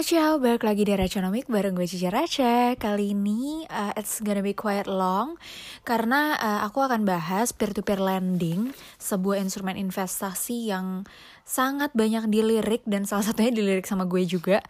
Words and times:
Ciao, 0.00 0.40
balik 0.40 0.64
lagi 0.64 0.88
di 0.88 0.96
Raconomic 0.96 1.52
bareng 1.52 1.76
gue 1.76 1.84
Cica 1.84 2.08
Raca 2.08 2.72
Kali 2.80 3.12
ini 3.12 3.68
uh, 3.68 3.92
it's 3.92 4.24
gonna 4.24 4.40
be 4.40 4.56
quite 4.56 4.88
long 4.88 5.36
Karena 5.84 6.32
uh, 6.40 6.60
aku 6.64 6.80
akan 6.80 7.04
bahas 7.04 7.52
peer-to-peer 7.52 8.00
lending 8.00 8.72
Sebuah 8.96 9.44
instrumen 9.44 9.76
investasi 9.76 10.72
yang 10.72 11.04
sangat 11.42 11.90
banyak 11.92 12.30
dilirik 12.30 12.86
Dan 12.86 13.04
salah 13.04 13.26
satunya 13.26 13.50
dilirik 13.50 13.84
sama 13.84 14.06
gue 14.06 14.22
juga 14.24 14.62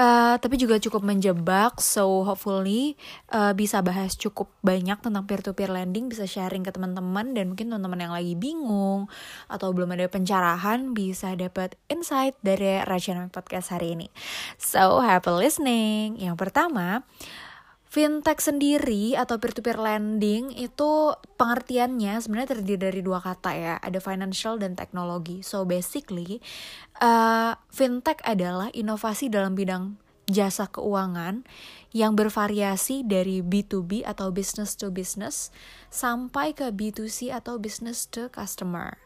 uh, 0.00 0.40
Tapi 0.40 0.56
juga 0.56 0.80
cukup 0.80 1.04
menjebak 1.04 1.78
So 1.78 2.24
hopefully 2.24 2.96
uh, 3.30 3.52
bisa 3.52 3.84
bahas 3.84 4.16
cukup 4.16 4.48
banyak 4.64 4.98
tentang 5.04 5.24
peer-to-peer 5.28 5.68
lending 5.68 6.08
Bisa 6.08 6.24
sharing 6.24 6.64
ke 6.64 6.72
teman-teman 6.72 7.36
Dan 7.36 7.52
mungkin 7.52 7.68
teman-teman 7.68 8.00
yang 8.00 8.14
lagi 8.16 8.34
bingung 8.34 9.06
Atau 9.46 9.76
belum 9.76 9.92
ada 9.94 10.08
pencerahan 10.08 10.96
Bisa 10.96 11.36
dapat 11.36 11.76
insight 11.92 12.34
dari 12.40 12.80
Raconomic 12.82 13.30
Podcast 13.30 13.70
hari 13.74 13.94
ini 13.94 14.08
So, 14.56 15.02
happy 15.02 15.30
listening. 15.30 16.16
Yang 16.18 16.36
pertama, 16.38 17.02
fintech 17.94 18.42
sendiri 18.42 19.14
atau 19.14 19.38
peer-to-peer 19.38 19.78
lending 19.78 20.50
itu 20.58 21.14
pengertiannya 21.38 22.18
sebenarnya 22.18 22.58
terdiri 22.58 22.80
dari 22.90 23.00
dua 23.06 23.22
kata 23.22 23.50
ya, 23.54 23.74
ada 23.78 24.02
financial 24.02 24.58
dan 24.58 24.74
teknologi. 24.74 25.46
So, 25.46 25.62
basically, 25.62 26.42
uh, 26.98 27.54
fintech 27.70 28.18
adalah 28.26 28.74
inovasi 28.74 29.30
dalam 29.30 29.54
bidang 29.54 29.94
jasa 30.26 30.66
keuangan 30.66 31.46
yang 31.94 32.18
bervariasi 32.18 33.06
dari 33.06 33.46
B2B 33.46 34.02
atau 34.02 34.34
business 34.34 34.74
to 34.74 34.90
business 34.90 35.54
sampai 35.94 36.50
ke 36.50 36.74
B2C 36.74 37.30
atau 37.30 37.62
business 37.62 38.10
to 38.10 38.26
customer. 38.26 39.03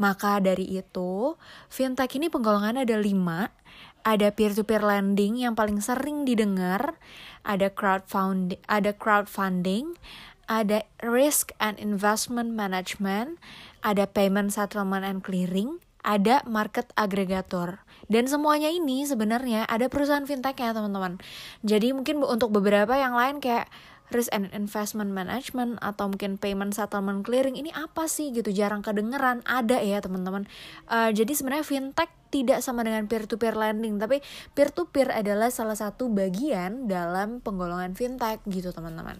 Maka 0.00 0.40
dari 0.40 0.64
itu, 0.64 1.36
fintech 1.68 2.16
ini 2.16 2.32
penggolongannya 2.32 2.88
ada 2.88 2.96
lima, 2.96 3.52
ada 4.00 4.32
peer-to-peer 4.32 4.80
lending 4.80 5.44
yang 5.44 5.52
paling 5.52 5.84
sering 5.84 6.24
didengar, 6.24 6.96
ada 7.44 7.68
crowdfunding, 7.68 8.60
ada 8.64 8.96
crowdfunding, 8.96 10.00
ada 10.48 10.88
risk 11.04 11.52
and 11.60 11.76
investment 11.76 12.56
management, 12.56 13.36
ada 13.84 14.08
payment 14.08 14.50
settlement 14.56 15.04
and 15.04 15.20
clearing, 15.20 15.78
ada 16.00 16.40
market 16.48 16.90
aggregator. 16.96 17.84
Dan 18.10 18.26
semuanya 18.26 18.72
ini 18.72 19.06
sebenarnya 19.06 19.68
ada 19.70 19.86
perusahaan 19.86 20.26
fintech 20.26 20.58
ya 20.58 20.74
teman-teman. 20.74 21.22
Jadi 21.62 21.94
mungkin 21.94 22.24
untuk 22.26 22.50
beberapa 22.50 22.98
yang 22.98 23.14
lain 23.14 23.38
kayak 23.38 23.70
risk 24.10 24.30
and 24.30 24.50
investment 24.52 25.10
management 25.14 25.78
atau 25.80 26.10
mungkin 26.10 26.36
payment 26.36 26.74
settlement 26.74 27.22
clearing 27.22 27.56
ini 27.58 27.70
apa 27.74 28.06
sih 28.10 28.30
gitu? 28.34 28.50
Jarang 28.50 28.82
kedengeran 28.82 29.42
ada 29.46 29.78
ya 29.80 30.02
teman-teman. 30.02 30.46
Uh, 30.86 31.10
jadi 31.10 31.30
sebenarnya 31.34 31.66
fintech 31.66 32.10
tidak 32.30 32.62
sama 32.62 32.86
dengan 32.86 33.10
peer 33.10 33.26
to 33.26 33.34
peer 33.42 33.58
lending 33.58 33.98
tapi 33.98 34.22
peer 34.54 34.70
to 34.70 34.86
peer 34.86 35.10
adalah 35.10 35.50
salah 35.50 35.74
satu 35.74 36.06
bagian 36.06 36.86
dalam 36.86 37.42
penggolongan 37.42 37.98
fintech 37.98 38.42
gitu 38.46 38.70
teman-teman. 38.70 39.18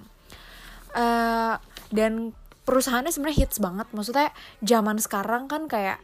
Uh, 0.91 1.59
dan 1.91 2.35
perusahaannya 2.67 3.11
sebenarnya 3.11 3.39
hits 3.47 3.59
banget. 3.59 3.87
Maksudnya 3.91 4.31
zaman 4.63 5.03
sekarang 5.03 5.51
kan 5.51 5.67
kayak 5.67 5.99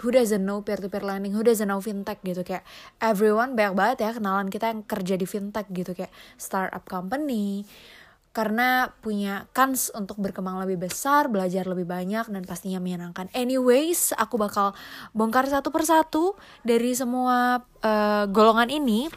who 0.00 0.08
doesn't 0.08 0.44
know 0.44 0.64
peer-to-peer 0.64 1.04
lending, 1.04 1.32
who 1.36 1.44
doesn't 1.44 1.68
know 1.68 1.80
fintech 1.80 2.20
gitu? 2.24 2.40
Kayak 2.44 2.64
everyone 3.00 3.52
banyak 3.56 3.76
banget 3.76 3.96
ya 4.04 4.10
kenalan 4.16 4.48
kita 4.48 4.72
yang 4.72 4.80
kerja 4.84 5.14
di 5.16 5.26
fintech 5.28 5.68
gitu. 5.72 5.92
Kayak 5.92 6.12
startup 6.40 6.84
company, 6.88 7.68
karena 8.30 8.94
punya 9.02 9.50
kans 9.50 9.90
untuk 9.90 10.22
berkembang 10.22 10.62
lebih 10.62 10.86
besar, 10.86 11.26
belajar 11.26 11.66
lebih 11.66 11.86
banyak 11.86 12.30
dan 12.30 12.42
pastinya 12.46 12.78
menyenangkan. 12.78 13.26
Anyways, 13.34 14.14
aku 14.14 14.38
bakal 14.38 14.72
bongkar 15.10 15.50
satu 15.50 15.74
persatu 15.74 16.38
dari 16.62 16.94
semua 16.94 17.66
uh, 17.82 18.24
golongan 18.30 18.70
ini 18.70 19.10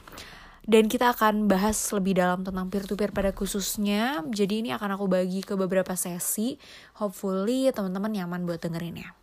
dan 0.66 0.89
kita 0.89 1.14
akan 1.14 1.45
bahas 1.45 1.78
lebih 1.94 2.17
dalam 2.17 2.42
tentang 2.42 2.72
peer 2.73 2.89
to 2.89 2.97
peer 2.97 3.14
pada 3.14 3.36
khususnya. 3.36 4.25
Jadi 4.33 4.66
ini 4.66 4.70
akan 4.73 4.97
aku 4.97 5.05
bagi 5.05 5.45
ke 5.45 5.53
beberapa 5.53 5.94
sesi. 5.94 6.58
Hopefully 6.98 7.70
teman-teman 7.70 8.10
nyaman 8.10 8.49
buat 8.49 8.66
dengerinnya. 8.66 9.23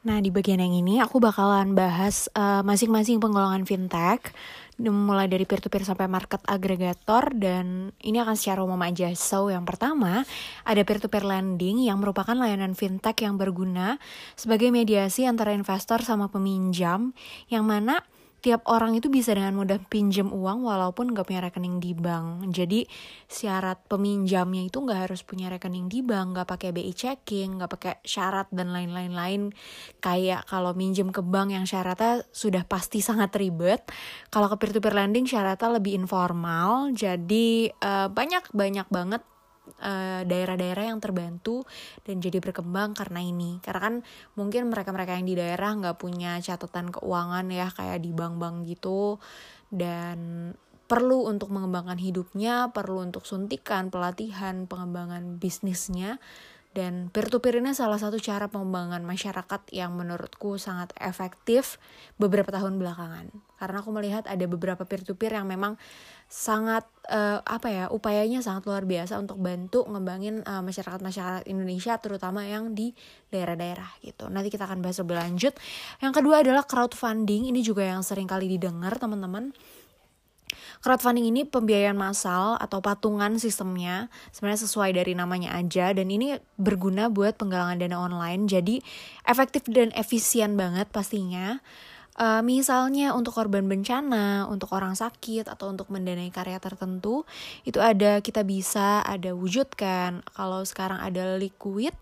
Nah, 0.00 0.16
di 0.24 0.32
bagian 0.32 0.64
yang 0.64 0.72
ini 0.72 0.96
aku 0.96 1.20
bakalan 1.20 1.76
bahas 1.76 2.32
uh, 2.32 2.64
masing-masing 2.64 3.20
penggolongan 3.20 3.68
fintech 3.68 4.32
mulai 4.80 5.28
dari 5.28 5.44
peer-to-peer 5.44 5.84
sampai 5.84 6.08
market 6.08 6.40
agregator 6.48 7.28
dan 7.36 7.92
ini 8.00 8.16
akan 8.16 8.32
secara 8.32 8.64
umum 8.64 8.80
aja. 8.80 9.12
So, 9.12 9.52
yang 9.52 9.68
pertama, 9.68 10.24
ada 10.64 10.80
peer-to-peer 10.80 11.20
lending 11.20 11.84
yang 11.84 12.00
merupakan 12.00 12.32
layanan 12.32 12.72
fintech 12.72 13.20
yang 13.20 13.36
berguna 13.36 14.00
sebagai 14.40 14.72
mediasi 14.72 15.28
antara 15.28 15.52
investor 15.52 16.00
sama 16.00 16.32
peminjam 16.32 17.12
yang 17.52 17.68
mana 17.68 18.00
tiap 18.40 18.64
orang 18.66 18.96
itu 18.96 19.12
bisa 19.12 19.36
dengan 19.36 19.52
mudah 19.52 19.76
pinjam 19.86 20.32
uang 20.32 20.64
walaupun 20.64 21.12
nggak 21.12 21.28
punya 21.28 21.40
rekening 21.44 21.76
di 21.78 21.92
bank. 21.92 22.48
Jadi 22.50 22.88
syarat 23.28 23.84
peminjamnya 23.86 24.66
itu 24.66 24.80
nggak 24.80 25.08
harus 25.08 25.20
punya 25.22 25.52
rekening 25.52 25.92
di 25.92 26.00
bank, 26.00 26.36
nggak 26.36 26.48
pakai 26.48 26.70
BI 26.72 26.92
checking, 26.96 27.60
nggak 27.60 27.70
pakai 27.70 27.94
syarat 28.02 28.48
dan 28.48 28.72
lain-lain 28.72 29.12
lain. 29.12 29.42
Kayak 30.00 30.48
kalau 30.48 30.72
minjem 30.72 31.12
ke 31.12 31.20
bank 31.20 31.52
yang 31.52 31.68
syaratnya 31.68 32.24
sudah 32.32 32.64
pasti 32.64 33.04
sangat 33.08 33.36
ribet. 33.36 33.84
Kalau 34.32 34.48
ke 34.48 34.56
peer 34.56 34.72
to 34.72 34.80
peer 34.80 34.96
lending 34.96 35.28
syaratnya 35.28 35.76
lebih 35.76 35.94
informal. 35.94 36.90
Jadi 36.96 37.68
uh, 37.84 38.08
banyak 38.10 38.50
Eh, 39.78 40.22
daerah-daerah 40.26 40.90
yang 40.90 40.98
terbantu 40.98 41.62
dan 42.02 42.18
jadi 42.18 42.42
berkembang 42.42 42.98
karena 42.98 43.22
ini. 43.22 43.62
Karena 43.62 43.80
kan 43.80 43.94
mungkin 44.34 44.68
mereka-mereka 44.68 45.14
yang 45.14 45.26
di 45.28 45.36
daerah 45.38 45.70
nggak 45.78 45.96
punya 46.00 46.42
catatan 46.42 46.90
keuangan 46.90 47.46
ya 47.48 47.70
kayak 47.70 48.02
di 48.02 48.10
bank-bank 48.10 48.66
gitu. 48.66 49.22
Dan 49.70 50.50
perlu 50.90 51.30
untuk 51.30 51.54
mengembangkan 51.54 52.02
hidupnya 52.02 52.74
perlu 52.74 53.06
untuk 53.06 53.22
suntikan 53.22 53.94
pelatihan 53.94 54.66
pengembangan 54.66 55.38
bisnisnya 55.38 56.18
dan 56.70 57.10
peer-to-peer 57.10 57.58
ini 57.58 57.74
salah 57.74 57.98
satu 57.98 58.22
cara 58.22 58.46
pengembangan 58.46 59.02
masyarakat 59.02 59.74
yang 59.74 59.90
menurutku 59.98 60.54
sangat 60.54 60.94
efektif 61.02 61.82
beberapa 62.14 62.54
tahun 62.54 62.78
belakangan. 62.78 63.26
Karena 63.58 63.82
aku 63.82 63.90
melihat 63.90 64.22
ada 64.30 64.46
beberapa 64.46 64.86
peer-to-peer 64.86 65.34
yang 65.34 65.50
memang 65.50 65.74
sangat 66.30 66.86
uh, 67.10 67.42
apa 67.42 67.68
ya 67.74 67.84
upayanya 67.90 68.38
sangat 68.38 68.70
luar 68.70 68.86
biasa 68.86 69.18
untuk 69.18 69.42
bantu 69.42 69.82
ngembangin 69.90 70.46
uh, 70.46 70.62
masyarakat-masyarakat 70.62 71.50
Indonesia 71.50 71.98
terutama 71.98 72.46
yang 72.46 72.70
di 72.70 72.94
daerah-daerah 73.34 73.90
gitu. 74.06 74.30
Nanti 74.30 74.54
kita 74.54 74.70
akan 74.70 74.78
bahas 74.78 75.02
lebih 75.02 75.18
lanjut. 75.18 75.58
Yang 75.98 76.12
kedua 76.22 76.46
adalah 76.46 76.62
crowdfunding. 76.62 77.50
Ini 77.50 77.66
juga 77.66 77.82
yang 77.82 78.06
sering 78.06 78.30
kali 78.30 78.46
didengar 78.46 78.94
teman-teman 78.94 79.50
Crowdfunding 80.80 81.28
ini 81.28 81.42
pembiayaan 81.44 81.96
massal 81.96 82.56
atau 82.56 82.80
patungan 82.80 83.36
sistemnya 83.36 84.08
sebenarnya 84.34 84.64
sesuai 84.66 84.90
dari 84.96 85.12
namanya 85.12 85.54
aja 85.56 85.92
dan 85.92 86.08
ini 86.08 86.38
berguna 86.56 87.12
buat 87.12 87.36
penggalangan 87.36 87.80
dana 87.80 88.00
online 88.00 88.48
jadi 88.48 88.80
efektif 89.28 89.68
dan 89.68 89.92
efisien 89.92 90.56
banget 90.56 90.88
pastinya. 90.88 91.60
Uh, 92.20 92.44
misalnya 92.44 93.16
untuk 93.16 93.32
korban 93.32 93.64
bencana, 93.64 94.44
untuk 94.44 94.76
orang 94.76 94.92
sakit 94.92 95.48
atau 95.48 95.72
untuk 95.72 95.88
mendanai 95.88 96.28
karya 96.28 96.60
tertentu 96.60 97.24
itu 97.64 97.80
ada 97.80 98.20
kita 98.20 98.44
bisa 98.44 99.00
ada 99.00 99.32
wujudkan. 99.32 100.20
Kalau 100.36 100.60
sekarang 100.66 101.00
ada 101.00 101.40
liquid 101.40 101.96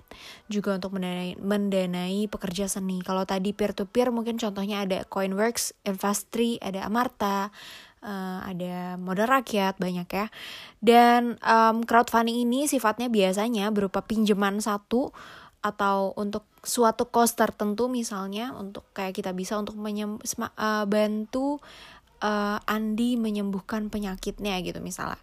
juga 0.50 0.74
untuk 0.74 0.98
mendanai 0.98 1.38
mendanai 1.38 2.26
pekerja 2.26 2.66
seni. 2.66 2.98
Kalau 2.98 3.22
tadi 3.30 3.54
peer 3.54 3.70
to 3.70 3.86
peer 3.86 4.10
mungkin 4.10 4.42
contohnya 4.42 4.82
ada 4.82 5.06
Coinworks, 5.06 5.70
Investri, 5.86 6.58
ada 6.58 6.82
Amarta, 6.82 7.54
uh, 8.02 8.40
ada 8.44 8.96
modal 9.00 9.28
rakyat 9.28 9.78
banyak 9.78 10.08
ya. 10.08 10.26
Dan 10.78 11.38
um, 11.42 11.82
crowdfunding 11.82 12.44
ini 12.44 12.70
sifatnya 12.70 13.10
biasanya 13.10 13.70
berupa 13.74 14.02
pinjaman 14.04 14.62
satu 14.62 15.10
atau 15.58 16.14
untuk 16.14 16.46
suatu 16.62 17.10
cost 17.10 17.34
tertentu 17.34 17.90
misalnya 17.90 18.54
untuk 18.54 18.86
kayak 18.94 19.18
kita 19.18 19.34
bisa 19.34 19.58
untuk 19.58 19.74
menyem 19.74 20.22
uh, 20.22 20.84
bantu 20.86 21.58
uh, 22.22 22.58
Andi 22.66 23.18
menyembuhkan 23.18 23.90
penyakitnya 23.90 24.58
gitu 24.62 24.78
misalnya. 24.82 25.18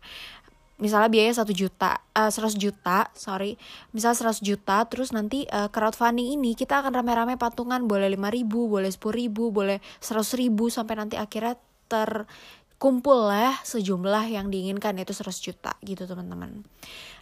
Misalnya 0.76 1.08
biaya 1.08 1.32
satu 1.32 1.56
juta, 1.56 2.04
uh, 2.20 2.28
100 2.28 2.60
juta, 2.60 3.08
sorry, 3.16 3.56
misalnya 3.96 4.36
100 4.36 4.44
juta, 4.44 4.84
terus 4.92 5.16
nanti 5.16 5.48
uh, 5.48 5.72
crowdfunding 5.72 6.36
ini 6.36 6.52
kita 6.52 6.84
akan 6.84 7.00
rame-rame 7.00 7.40
patungan, 7.40 7.88
boleh 7.88 8.12
lima 8.12 8.28
ribu, 8.28 8.68
boleh 8.68 8.92
sepuluh 8.92 9.24
ribu, 9.24 9.56
boleh 9.56 9.80
seratus 10.04 10.36
ribu, 10.36 10.68
sampai 10.68 11.00
nanti 11.00 11.16
akhirnya 11.16 11.56
ter 11.88 12.28
kumpul 12.76 13.32
lah 13.32 13.56
sejumlah 13.64 14.28
yang 14.30 14.52
diinginkan 14.52 15.00
yaitu 15.00 15.16
100 15.16 15.32
juta 15.40 15.72
gitu 15.82 16.04
teman-teman. 16.06 16.64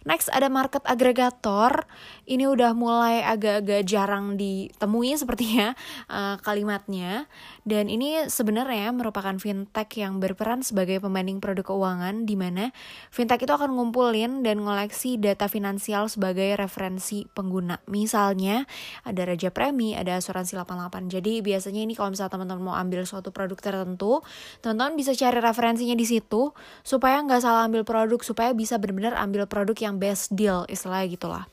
Next 0.04 0.28
ada 0.28 0.52
market 0.52 0.84
agregator. 0.84 1.88
Ini 2.28 2.44
udah 2.44 2.76
mulai 2.76 3.24
agak-agak 3.24 3.88
jarang 3.88 4.36
ditemui 4.36 5.16
sepertinya 5.16 5.72
uh, 6.12 6.36
kalimatnya. 6.44 7.24
Dan 7.64 7.88
ini 7.88 8.28
sebenarnya 8.28 8.92
merupakan 8.92 9.32
fintech 9.40 9.96
yang 9.96 10.20
berperan 10.20 10.60
sebagai 10.60 11.00
pembanding 11.00 11.40
produk 11.40 11.72
keuangan 11.72 12.28
di 12.28 12.36
mana 12.36 12.68
fintech 13.08 13.48
itu 13.48 13.52
akan 13.56 13.72
ngumpulin 13.72 14.44
dan 14.44 14.60
ngoleksi 14.60 15.16
data 15.16 15.48
finansial 15.48 16.12
sebagai 16.12 16.52
referensi 16.60 17.24
pengguna. 17.32 17.80
Misalnya 17.88 18.68
ada 19.08 19.24
Raja 19.24 19.48
Premi, 19.48 19.96
ada 19.96 20.20
asuransi 20.20 20.60
88. 20.60 21.08
Jadi 21.08 21.40
biasanya 21.40 21.80
ini 21.80 21.96
kalau 21.96 22.12
misalnya 22.12 22.36
teman-teman 22.36 22.62
mau 22.72 22.76
ambil 22.76 23.08
suatu 23.08 23.32
produk 23.32 23.56
tertentu, 23.56 24.20
teman-teman 24.60 25.00
bisa 25.00 25.16
cari 25.16 25.40
referensinya 25.40 25.96
di 25.96 26.04
situ 26.04 26.52
supaya 26.84 27.24
nggak 27.24 27.40
salah 27.40 27.64
ambil 27.64 27.88
produk, 27.88 28.20
supaya 28.20 28.52
bisa 28.52 28.76
benar-benar 28.76 29.16
ambil 29.16 29.48
produk 29.48 29.76
yang 29.80 29.93
best 29.96 30.34
deal 30.34 30.66
istilahnya 30.66 31.08
gitulah. 31.14 31.44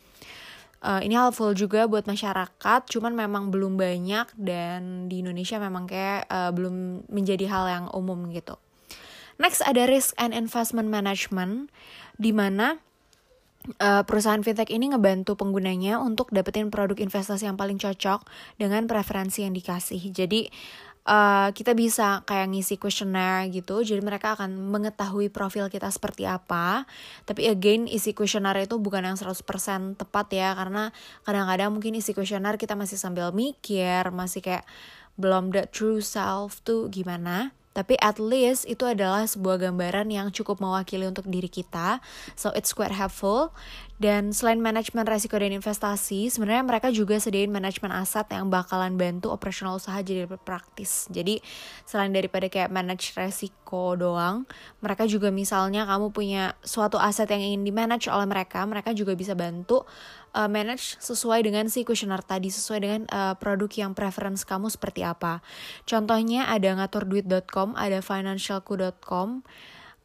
Uh, 0.82 0.98
ini 1.06 1.14
helpful 1.14 1.54
juga 1.54 1.86
buat 1.86 2.10
masyarakat, 2.10 2.82
cuman 2.90 3.14
memang 3.14 3.54
belum 3.54 3.78
banyak 3.78 4.34
dan 4.34 5.06
di 5.06 5.22
Indonesia 5.22 5.62
memang 5.62 5.86
kayak 5.86 6.26
uh, 6.26 6.50
belum 6.50 7.06
menjadi 7.06 7.46
hal 7.46 7.66
yang 7.70 7.86
umum 7.94 8.34
gitu. 8.34 8.58
Next 9.38 9.62
ada 9.62 9.86
risk 9.86 10.18
and 10.18 10.34
investment 10.34 10.90
management, 10.90 11.70
di 12.18 12.34
mana 12.34 12.82
uh, 13.78 14.02
perusahaan 14.02 14.42
fintech 14.42 14.74
ini 14.74 14.90
ngebantu 14.90 15.38
penggunanya 15.38 16.02
untuk 16.02 16.34
dapetin 16.34 16.74
produk 16.74 16.98
investasi 16.98 17.46
yang 17.46 17.62
paling 17.62 17.78
cocok 17.78 18.26
dengan 18.58 18.90
preferensi 18.90 19.46
yang 19.46 19.54
dikasih. 19.54 20.02
Jadi 20.10 20.50
uh, 21.06 21.50
kita 21.54 21.74
bisa 21.74 22.22
kayak 22.28 22.52
ngisi 22.52 22.76
kuesioner 22.78 23.48
gitu. 23.50 23.82
Jadi 23.82 24.02
mereka 24.04 24.38
akan 24.38 24.70
mengetahui 24.70 25.32
profil 25.34 25.70
kita 25.72 25.90
seperti 25.90 26.28
apa. 26.28 26.86
Tapi 27.26 27.50
again 27.50 27.90
isi 27.90 28.14
kuesioner 28.14 28.58
itu 28.62 28.78
bukan 28.78 29.06
yang 29.06 29.18
100% 29.18 29.98
tepat 29.98 30.28
ya. 30.34 30.54
Karena 30.54 30.90
kadang-kadang 31.26 31.70
mungkin 31.74 31.98
isi 31.98 32.12
kuesioner 32.12 32.58
kita 32.58 32.78
masih 32.78 32.98
sambil 33.00 33.34
mikir 33.34 34.10
masih 34.14 34.44
kayak 34.44 34.66
belum 35.20 35.52
the 35.54 35.68
true 35.70 36.00
self 36.02 36.64
tuh 36.64 36.88
gimana 36.88 37.54
tapi 37.72 37.96
at 38.04 38.20
least 38.20 38.68
itu 38.68 38.84
adalah 38.84 39.24
sebuah 39.24 39.72
gambaran 39.72 40.12
yang 40.12 40.28
cukup 40.30 40.60
mewakili 40.60 41.08
untuk 41.08 41.28
diri 41.32 41.48
kita. 41.48 42.04
So 42.36 42.52
it's 42.52 42.76
quite 42.76 42.92
helpful. 42.92 43.56
Dan 44.02 44.34
selain 44.34 44.58
manajemen 44.58 45.06
resiko 45.06 45.38
dan 45.38 45.54
investasi, 45.54 46.34
sebenarnya 46.34 46.66
mereka 46.66 46.90
juga 46.90 47.22
sediain 47.22 47.54
manajemen 47.54 47.94
aset 47.94 48.26
yang 48.34 48.50
bakalan 48.50 48.98
bantu 48.98 49.30
operasional 49.30 49.78
usaha 49.78 50.02
jadi 50.02 50.26
lebih 50.26 50.42
praktis. 50.42 51.06
Jadi 51.14 51.38
selain 51.86 52.10
daripada 52.10 52.50
kayak 52.50 52.74
manage 52.74 53.14
resiko 53.14 53.94
doang, 53.94 54.50
mereka 54.82 55.06
juga 55.06 55.30
misalnya 55.30 55.86
kamu 55.86 56.10
punya 56.10 56.58
suatu 56.66 56.98
aset 56.98 57.30
yang 57.30 57.46
ingin 57.46 57.62
di 57.62 57.70
manage 57.70 58.10
oleh 58.10 58.26
mereka, 58.26 58.66
mereka 58.66 58.90
juga 58.98 59.14
bisa 59.14 59.38
bantu 59.38 59.86
uh, 60.36 60.50
manage 60.50 60.98
sesuai 61.00 61.44
dengan 61.46 61.68
si 61.68 61.84
kuesioner 61.84 62.20
tadi, 62.24 62.52
sesuai 62.52 62.80
dengan 62.80 63.02
uh, 63.12 63.34
produk 63.38 63.70
yang 63.72 63.92
preference 63.92 64.48
kamu 64.48 64.72
seperti 64.72 65.04
apa. 65.04 65.44
Contohnya 65.88 66.48
ada 66.48 66.76
ngaturduit.com, 66.78 67.76
ada 67.76 68.00
financialku.com. 68.00 69.44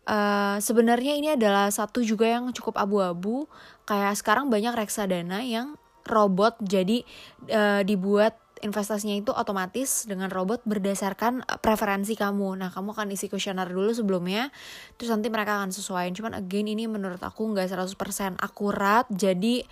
Uh, 0.07 0.57
sebenarnya 0.63 1.19
ini 1.19 1.35
adalah 1.35 1.67
satu 1.71 2.03
juga 2.03 2.31
yang 2.31 2.55
cukup 2.55 2.79
abu-abu. 2.79 3.51
Kayak 3.87 4.15
sekarang 4.19 4.47
banyak 4.47 4.75
reksadana 4.75 5.43
yang 5.43 5.75
robot 6.07 6.63
jadi 6.63 7.03
uh, 7.51 7.83
dibuat 7.83 8.39
investasinya 8.65 9.17
itu 9.17 9.33
otomatis 9.35 10.09
dengan 10.09 10.33
robot 10.33 10.65
berdasarkan 10.65 11.45
preferensi 11.61 12.17
kamu. 12.17 12.57
Nah, 12.57 12.71
kamu 12.73 12.97
akan 12.97 13.13
isi 13.13 13.29
kuesioner 13.29 13.69
dulu 13.69 13.93
sebelumnya, 13.93 14.49
terus 14.97 15.13
nanti 15.13 15.29
mereka 15.29 15.61
akan 15.61 15.75
sesuaiin. 15.75 16.17
Cuman 16.17 16.33
again 16.33 16.71
ini 16.71 16.89
menurut 16.89 17.21
aku 17.21 17.53
nggak 17.53 17.69
100% 17.69 18.41
akurat, 18.41 19.05
jadi 19.13 19.67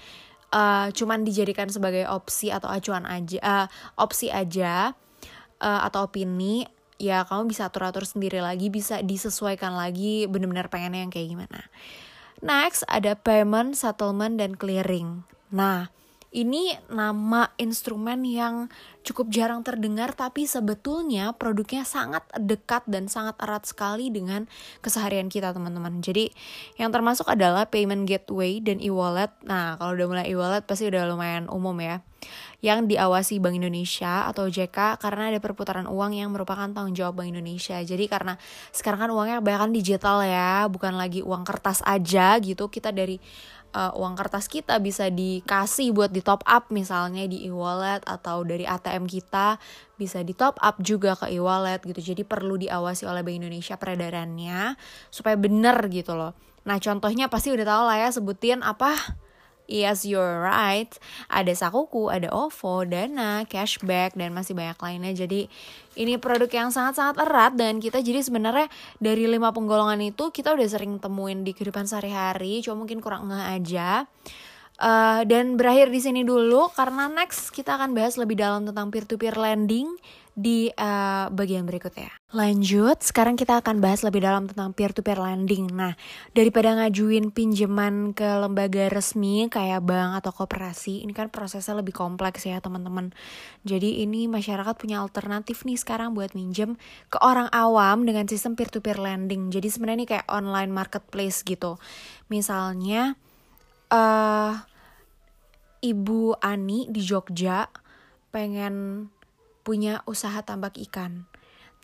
uh, 0.55 0.87
cuman 0.95 1.27
dijadikan 1.27 1.67
sebagai 1.67 2.07
opsi 2.07 2.55
atau 2.55 2.71
acuan 2.71 3.03
aja 3.05 3.39
uh, 3.43 3.67
opsi 3.99 4.31
aja 4.31 4.95
uh, 5.59 5.81
atau 5.83 6.07
opini 6.07 6.65
ya 7.03 7.27
kamu 7.27 7.51
bisa 7.51 7.67
atur-atur 7.67 8.07
sendiri 8.07 8.39
lagi 8.39 8.71
bisa 8.71 9.03
disesuaikan 9.03 9.75
lagi 9.75 10.31
benar-benar 10.31 10.71
pengennya 10.71 11.03
yang 11.03 11.13
kayak 11.13 11.35
gimana. 11.35 11.61
Next 12.39 12.87
ada 12.87 13.19
payment 13.19 13.75
settlement 13.75 14.39
dan 14.39 14.55
clearing. 14.55 15.27
Nah 15.51 15.91
ini 16.35 16.75
nama 16.91 17.55
instrumen 17.63 18.27
yang 18.27 18.67
cukup 19.07 19.31
jarang 19.31 19.63
terdengar 19.63 20.11
tapi 20.19 20.51
sebetulnya 20.51 21.31
produknya 21.39 21.87
sangat 21.87 22.27
dekat 22.35 22.83
dan 22.91 23.07
sangat 23.07 23.39
erat 23.39 23.63
sekali 23.63 24.11
dengan 24.11 24.51
keseharian 24.83 25.31
kita 25.31 25.55
teman-teman. 25.55 26.03
Jadi 26.03 26.35
yang 26.75 26.91
termasuk 26.91 27.31
adalah 27.31 27.71
payment 27.71 28.11
gateway 28.11 28.59
dan 28.59 28.83
e-wallet. 28.83 29.31
Nah 29.47 29.79
kalau 29.79 29.95
udah 29.95 30.07
mulai 30.11 30.27
e-wallet 30.27 30.67
pasti 30.67 30.91
udah 30.91 31.07
lumayan 31.07 31.47
umum 31.47 31.79
ya 31.79 32.03
yang 32.65 32.89
diawasi 32.89 33.45
Bank 33.45 33.61
Indonesia 33.61 34.25
atau 34.25 34.49
JK 34.49 34.97
karena 34.97 35.29
ada 35.29 35.39
perputaran 35.39 35.85
uang 35.85 36.17
yang 36.17 36.33
merupakan 36.33 36.65
tanggung 36.73 36.97
jawab 36.97 37.21
Bank 37.21 37.37
Indonesia. 37.37 37.77
Jadi 37.85 38.09
karena 38.09 38.41
sekarang 38.73 39.05
kan 39.05 39.11
uangnya 39.13 39.45
banyak 39.45 39.77
digital 39.77 40.25
ya, 40.25 40.65
bukan 40.73 40.97
lagi 40.97 41.21
uang 41.21 41.45
kertas 41.45 41.85
aja 41.85 42.41
gitu. 42.41 42.73
Kita 42.73 42.89
dari 42.89 43.21
uh, 43.75 43.93
uang 43.99 44.15
kertas 44.15 44.47
kita 44.47 44.79
bisa 44.79 45.11
dikasih 45.11 45.91
buat 45.91 46.15
di 46.15 46.23
top 46.23 46.47
up 46.47 46.71
misalnya 46.71 47.27
di 47.27 47.51
e-wallet 47.51 48.01
atau 48.07 48.47
dari 48.47 48.63
ATM 48.65 49.11
kita 49.11 49.59
bisa 49.99 50.23
di 50.23 50.33
top 50.33 50.57
up 50.63 50.79
juga 50.81 51.19
ke 51.19 51.35
e-wallet 51.35 51.83
gitu. 51.83 52.15
Jadi 52.15 52.23
perlu 52.23 52.55
diawasi 52.57 53.05
oleh 53.05 53.27
Bank 53.27 53.37
Indonesia 53.43 53.75
peredarannya 53.75 54.79
supaya 55.11 55.35
bener 55.35 55.77
gitu 55.91 56.15
loh. 56.15 56.33
Nah 56.65 56.81
contohnya 56.81 57.29
pasti 57.29 57.53
udah 57.53 57.67
tau 57.67 57.83
lah 57.85 57.99
ya 58.01 58.09
sebutin 58.15 58.63
apa 58.63 58.95
Yes, 59.65 60.05
you're 60.05 60.45
right. 60.45 60.93
Ada 61.33 61.57
Sakuku, 61.57 62.13
ada 62.13 62.29
OVO, 62.29 62.85
Dana, 62.85 63.49
Cashback, 63.49 64.13
dan 64.13 64.37
masih 64.37 64.53
banyak 64.53 64.77
lainnya. 64.77 65.13
Jadi 65.25 65.49
ini 65.97 66.21
produk 66.21 66.53
yang 66.53 66.69
sangat-sangat 66.69 67.17
erat 67.25 67.57
dan 67.57 67.81
kita 67.81 68.05
jadi 68.05 68.21
sebenarnya 68.21 68.69
dari 69.01 69.25
lima 69.25 69.57
penggolongan 69.57 70.13
itu 70.13 70.29
kita 70.29 70.53
udah 70.53 70.69
sering 70.69 71.01
temuin 71.01 71.49
di 71.49 71.57
kehidupan 71.57 71.89
sehari-hari. 71.89 72.61
Cuma 72.61 72.85
mungkin 72.85 73.01
kurang 73.01 73.33
ngeh 73.33 73.45
aja. 73.57 74.05
Uh, 74.75 75.23
dan 75.31 75.55
berakhir 75.55 75.89
di 75.89 76.03
sini 76.03 76.27
dulu 76.27 76.67
karena 76.75 77.07
next 77.07 77.55
kita 77.55 77.79
akan 77.79 77.95
bahas 77.95 78.19
lebih 78.19 78.35
dalam 78.35 78.67
tentang 78.67 78.91
peer-to-peer 78.91 79.39
lending 79.39 79.87
di 80.35 80.67
uh, 80.75 81.31
bagian 81.31 81.63
berikutnya. 81.63 82.11
Lanjut, 82.35 82.99
sekarang 83.07 83.39
kita 83.39 83.63
akan 83.63 83.79
bahas 83.79 84.03
lebih 84.03 84.27
dalam 84.27 84.51
tentang 84.51 84.75
peer-to-peer 84.75 85.15
lending. 85.15 85.71
Nah, 85.71 85.95
daripada 86.35 86.75
ngajuin 86.75 87.31
pinjaman 87.31 88.11
ke 88.11 88.27
lembaga 88.27 88.91
resmi 88.91 89.47
kayak 89.47 89.87
bank 89.87 90.19
atau 90.19 90.35
koperasi, 90.35 91.07
ini 91.07 91.15
kan 91.15 91.31
prosesnya 91.31 91.79
lebih 91.79 91.95
kompleks 91.95 92.43
ya 92.43 92.59
teman-teman. 92.59 93.15
Jadi 93.63 94.03
ini 94.03 94.27
masyarakat 94.27 94.75
punya 94.75 94.99
alternatif 94.99 95.63
nih 95.63 95.79
sekarang 95.79 96.19
buat 96.19 96.35
minjem 96.35 96.75
ke 97.07 97.23
orang 97.23 97.47
awam 97.55 98.03
dengan 98.03 98.27
sistem 98.27 98.59
peer-to-peer 98.59 98.99
lending. 98.99 99.55
Jadi 99.55 99.71
sebenarnya 99.71 99.99
ini 100.03 100.09
kayak 100.11 100.27
online 100.27 100.75
marketplace 100.75 101.47
gitu. 101.47 101.79
Misalnya, 102.27 103.15
uh, 103.95 104.59
Ibu 105.85 106.43
Ani 106.43 106.91
di 106.91 106.99
Jogja 107.05 107.71
pengen 108.35 109.07
punya 109.65 110.05
usaha 110.05 110.45
tambak 110.45 110.77
ikan. 110.89 111.25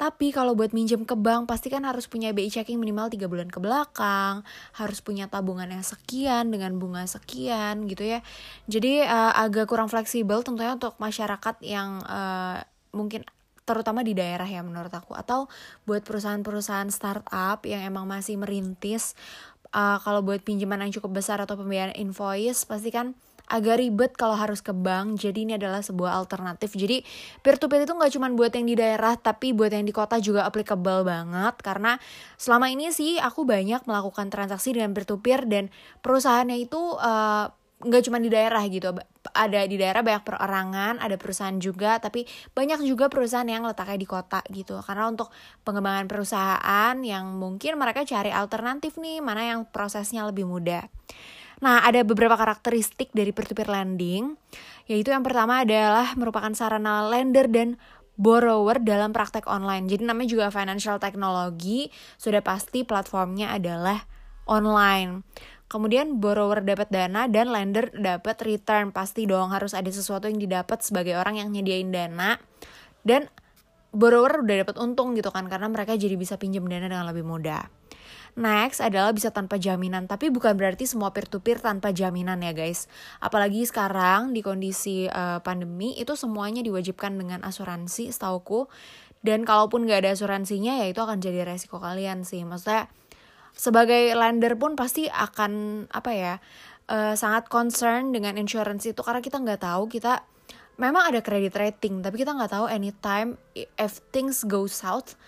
Tapi 0.01 0.33
kalau 0.33 0.57
buat 0.57 0.73
minjem 0.73 1.05
ke 1.05 1.13
bank 1.13 1.45
pasti 1.45 1.69
kan 1.69 1.85
harus 1.85 2.09
punya 2.09 2.33
BI 2.33 2.49
checking 2.49 2.81
minimal 2.81 3.13
3 3.13 3.21
bulan 3.29 3.53
ke 3.53 3.61
belakang, 3.61 4.41
harus 4.73 5.05
punya 5.05 5.29
tabungan 5.29 5.69
yang 5.69 5.85
sekian 5.85 6.49
dengan 6.49 6.81
bunga 6.81 7.05
sekian 7.05 7.85
gitu 7.85 8.09
ya. 8.09 8.25
Jadi 8.65 9.05
uh, 9.05 9.37
agak 9.37 9.69
kurang 9.69 9.93
fleksibel 9.93 10.41
tentunya 10.41 10.73
untuk 10.73 10.97
masyarakat 10.97 11.61
yang 11.61 12.01
uh, 12.09 12.65
mungkin 12.97 13.29
terutama 13.69 14.01
di 14.01 14.17
daerah 14.17 14.49
ya 14.49 14.65
menurut 14.65 14.91
aku 14.91 15.13
atau 15.13 15.47
buat 15.85 16.01
perusahaan-perusahaan 16.01 16.89
startup 16.89 17.61
yang 17.69 17.85
emang 17.85 18.09
masih 18.09 18.41
merintis 18.41 19.13
uh, 19.77 20.01
kalau 20.03 20.25
buat 20.25 20.43
pinjaman 20.43 20.89
yang 20.89 20.93
cukup 20.97 21.23
besar 21.23 21.39
atau 21.39 21.55
pembayaran 21.55 21.95
invoice 21.95 22.67
pasti 22.67 22.91
kan 22.91 23.15
agak 23.51 23.83
ribet 23.83 24.15
kalau 24.15 24.39
harus 24.39 24.63
ke 24.63 24.71
bank 24.71 25.19
jadi 25.19 25.43
ini 25.43 25.53
adalah 25.59 25.83
sebuah 25.83 26.15
alternatif. 26.23 26.79
Jadi 26.79 27.03
peer 27.43 27.59
to 27.59 27.67
peer 27.67 27.83
itu 27.83 27.91
nggak 27.91 28.15
cuma 28.15 28.31
buat 28.31 28.55
yang 28.55 28.71
di 28.71 28.79
daerah 28.79 29.19
tapi 29.19 29.51
buat 29.51 29.75
yang 29.75 29.83
di 29.83 29.91
kota 29.91 30.23
juga 30.23 30.47
applicable 30.47 31.03
banget. 31.03 31.59
Karena 31.59 31.99
selama 32.39 32.71
ini 32.71 32.95
sih 32.95 33.19
aku 33.19 33.43
banyak 33.43 33.83
melakukan 33.91 34.31
transaksi 34.31 34.71
dengan 34.71 34.95
peer 34.95 35.05
to 35.05 35.19
peer 35.19 35.43
dan 35.51 35.69
perusahaannya 36.07 36.63
itu 36.63 36.79
uh, 36.79 37.51
nggak 37.81 38.03
cuma 38.07 38.23
di 38.23 38.31
daerah 38.31 38.63
gitu. 38.71 38.95
Ada 39.35 39.67
di 39.67 39.77
daerah 39.77 40.01
banyak 40.07 40.23
perorangan 40.23 41.03
ada 41.03 41.17
perusahaan 41.19 41.59
juga 41.59 41.99
tapi 41.99 42.25
banyak 42.55 42.87
juga 42.87 43.11
perusahaan 43.11 43.45
yang 43.45 43.67
letaknya 43.67 43.99
di 43.99 44.07
kota 44.07 44.41
gitu. 44.55 44.79
Karena 44.79 45.11
untuk 45.11 45.35
pengembangan 45.67 46.07
perusahaan 46.07 46.95
yang 47.03 47.35
mungkin 47.35 47.75
mereka 47.83 48.07
cari 48.07 48.31
alternatif 48.31 48.95
nih 48.95 49.19
mana 49.19 49.43
yang 49.43 49.67
prosesnya 49.67 50.23
lebih 50.23 50.47
mudah 50.47 50.87
Nah, 51.61 51.85
ada 51.85 52.01
beberapa 52.05 52.41
karakteristik 52.41 53.13
dari 53.13 53.37
peer-to-peer 53.37 53.69
lending, 53.69 54.33
yaitu 54.89 55.13
yang 55.13 55.21
pertama 55.21 55.61
adalah 55.61 56.17
merupakan 56.17 56.49
sarana 56.57 57.05
lender 57.05 57.47
dan 57.53 57.77
borrower 58.17 58.81
dalam 58.81 59.13
praktek 59.13 59.45
online. 59.49 59.89
Jadi 59.89 60.09
namanya 60.09 60.29
juga 60.29 60.47
financial 60.49 60.97
technology, 60.97 61.93
sudah 62.17 62.41
pasti 62.41 62.85
platformnya 62.85 63.53
adalah 63.53 64.05
online. 64.49 65.25
kemudian 65.71 66.19
borrower 66.19 66.67
dapat 66.67 66.91
dana 66.91 67.31
dan 67.31 67.55
lender 67.55 67.95
dapat 67.95 68.43
return 68.43 68.91
pasti 68.91 69.23
dong 69.23 69.55
harus 69.55 69.71
ada 69.71 69.87
sesuatu 69.87 70.27
yang 70.27 70.43
didapat 70.43 70.83
sebagai 70.83 71.15
orang 71.15 71.39
yang 71.39 71.55
nyediain 71.55 71.95
dana 71.95 72.43
dan 73.07 73.31
borrower 73.95 74.43
udah 74.43 74.67
dapat 74.67 74.77
untung 74.83 75.15
gitu 75.15 75.31
kan 75.31 75.47
karena 75.47 75.71
mereka 75.71 75.95
jadi 75.95 76.19
bisa 76.19 76.35
pinjam 76.43 76.67
dana 76.67 76.91
dengan 76.91 77.07
lebih 77.07 77.23
mudah. 77.23 77.80
Next 78.41 78.81
adalah 78.81 79.13
bisa 79.13 79.29
tanpa 79.29 79.61
jaminan, 79.61 80.09
tapi 80.09 80.33
bukan 80.33 80.57
berarti 80.57 80.89
semua 80.89 81.13
peer-to-peer 81.13 81.61
tanpa 81.61 81.93
jaminan 81.93 82.41
ya 82.41 82.57
guys. 82.57 82.89
Apalagi 83.21 83.69
sekarang 83.69 84.33
di 84.33 84.41
kondisi 84.41 85.05
uh, 85.13 85.45
pandemi 85.45 85.93
itu 86.01 86.17
semuanya 86.17 86.65
diwajibkan 86.65 87.21
dengan 87.21 87.45
asuransi 87.45 88.09
setauku. 88.09 88.65
Dan 89.21 89.45
kalaupun 89.45 89.85
gak 89.85 90.09
ada 90.09 90.17
asuransinya 90.17 90.81
ya 90.81 90.89
itu 90.89 90.97
akan 91.05 91.21
jadi 91.21 91.45
resiko 91.45 91.77
kalian 91.77 92.25
sih. 92.25 92.41
Maksudnya 92.49 92.89
sebagai 93.53 94.17
lender 94.17 94.57
pun 94.57 94.73
pasti 94.73 95.05
akan 95.13 95.85
apa 95.93 96.11
ya 96.17 96.35
uh, 96.89 97.13
sangat 97.13 97.53
concern 97.53 98.09
dengan 98.09 98.41
insurance 98.41 98.89
itu 98.89 99.05
karena 99.05 99.21
kita 99.21 99.37
nggak 99.37 99.61
tahu 99.61 99.91
kita 99.93 100.25
memang 100.81 101.13
ada 101.13 101.21
credit 101.21 101.53
rating 101.53 102.01
tapi 102.01 102.25
kita 102.25 102.33
nggak 102.33 102.57
tahu 102.57 102.67
anytime 102.71 103.37
if 103.55 104.01
things 104.15 104.49
go 104.49 104.65
south 104.65 105.19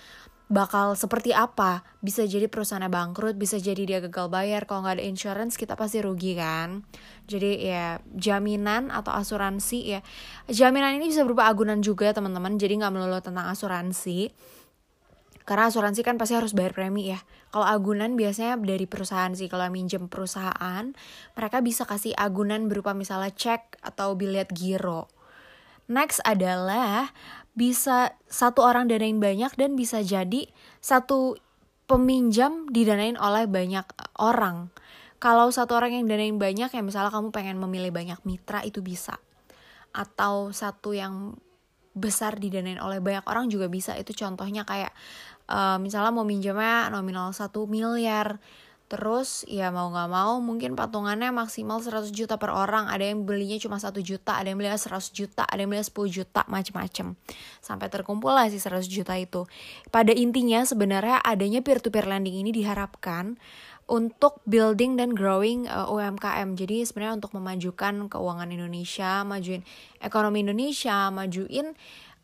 bakal 0.52 0.92
seperti 0.92 1.32
apa? 1.32 1.80
Bisa 2.04 2.28
jadi 2.28 2.44
perusahaannya 2.44 2.92
bangkrut 2.92 3.40
bisa 3.40 3.56
jadi 3.56 3.82
dia 3.88 3.98
gagal 4.04 4.28
bayar. 4.28 4.68
Kalau 4.68 4.84
nggak 4.84 5.00
ada 5.00 5.04
insurance 5.08 5.56
kita 5.56 5.80
pasti 5.80 6.04
rugi 6.04 6.36
kan? 6.36 6.84
Jadi 7.24 7.64
ya 7.64 7.96
jaminan 8.12 8.92
atau 8.92 9.16
asuransi 9.16 9.96
ya. 9.96 10.00
Jaminan 10.52 11.00
ini 11.00 11.08
bisa 11.08 11.24
berupa 11.24 11.48
agunan 11.48 11.80
juga 11.80 12.12
teman-teman. 12.12 12.60
Jadi 12.60 12.84
nggak 12.84 12.92
melulu 12.92 13.16
tentang 13.24 13.48
asuransi. 13.48 14.28
Karena 15.42 15.72
asuransi 15.72 16.04
kan 16.06 16.20
pasti 16.20 16.36
harus 16.36 16.52
bayar 16.52 16.76
premi 16.76 17.10
ya. 17.10 17.18
Kalau 17.48 17.66
agunan 17.66 18.14
biasanya 18.14 18.60
dari 18.60 18.84
perusahaan 18.84 19.32
sih. 19.32 19.48
Kalau 19.48 19.64
minjem 19.72 20.12
perusahaan 20.12 20.92
mereka 21.32 21.64
bisa 21.64 21.88
kasih 21.88 22.12
agunan 22.12 22.68
berupa 22.68 22.92
misalnya 22.92 23.32
cek 23.32 23.80
atau 23.80 24.14
bilet 24.20 24.52
giro. 24.52 25.08
Next 25.90 26.22
adalah 26.22 27.10
bisa 27.52 28.16
satu 28.28 28.64
orang 28.64 28.88
danain 28.88 29.20
banyak 29.20 29.52
dan 29.60 29.76
bisa 29.76 30.00
jadi 30.00 30.48
satu 30.80 31.36
peminjam 31.84 32.68
didanain 32.72 33.20
oleh 33.20 33.44
banyak 33.44 33.84
orang. 34.16 34.72
Kalau 35.22 35.52
satu 35.52 35.78
orang 35.78 35.94
yang 35.94 36.08
danain 36.08 36.34
banyak 36.34 36.72
ya 36.72 36.82
misalnya 36.82 37.12
kamu 37.12 37.30
pengen 37.30 37.60
memilih 37.60 37.92
banyak 37.92 38.18
mitra 38.24 38.64
itu 38.64 38.80
bisa. 38.80 39.20
Atau 39.92 40.56
satu 40.56 40.96
yang 40.96 41.36
besar 41.92 42.40
didanain 42.40 42.80
oleh 42.80 42.98
banyak 43.04 43.22
orang 43.28 43.52
juga 43.52 43.68
bisa. 43.68 43.92
Itu 44.00 44.16
contohnya 44.16 44.64
kayak 44.64 44.90
uh, 45.52 45.76
misalnya 45.76 46.10
mau 46.10 46.24
minjamnya 46.24 46.88
nominal 46.88 47.30
satu 47.36 47.68
miliar 47.68 48.40
Terus 48.92 49.48
ya 49.48 49.72
mau 49.72 49.88
gak 49.88 50.12
mau 50.12 50.36
mungkin 50.44 50.76
patungannya 50.76 51.32
maksimal 51.32 51.80
100 51.80 52.12
juta 52.12 52.36
per 52.36 52.52
orang. 52.52 52.92
Ada 52.92 53.08
yang 53.08 53.24
belinya 53.24 53.56
cuma 53.56 53.80
1 53.80 53.88
juta, 54.04 54.36
ada 54.36 54.52
yang 54.52 54.60
belinya 54.60 54.76
100 54.76 55.08
juta, 55.16 55.48
ada 55.48 55.56
yang 55.56 55.72
belinya 55.72 55.88
10 55.88 56.12
juta, 56.12 56.44
macem-macem. 56.44 57.16
Sampai 57.64 57.88
terkumpul 57.88 58.36
lah 58.36 58.52
si 58.52 58.60
100 58.60 58.84
juta 58.92 59.16
itu. 59.16 59.48
Pada 59.88 60.12
intinya 60.12 60.60
sebenarnya 60.68 61.24
adanya 61.24 61.64
peer-to-peer 61.64 62.04
lending 62.04 62.44
ini 62.44 62.52
diharapkan 62.52 63.40
untuk 63.88 64.44
building 64.44 65.00
dan 65.00 65.16
growing 65.16 65.64
uh, 65.72 65.88
UMKM. 65.88 66.52
Jadi 66.52 66.84
sebenarnya 66.84 67.16
untuk 67.16 67.32
memajukan 67.32 68.12
keuangan 68.12 68.52
Indonesia, 68.52 69.24
majuin 69.24 69.64
ekonomi 70.04 70.44
Indonesia, 70.44 71.08
majuin 71.08 71.72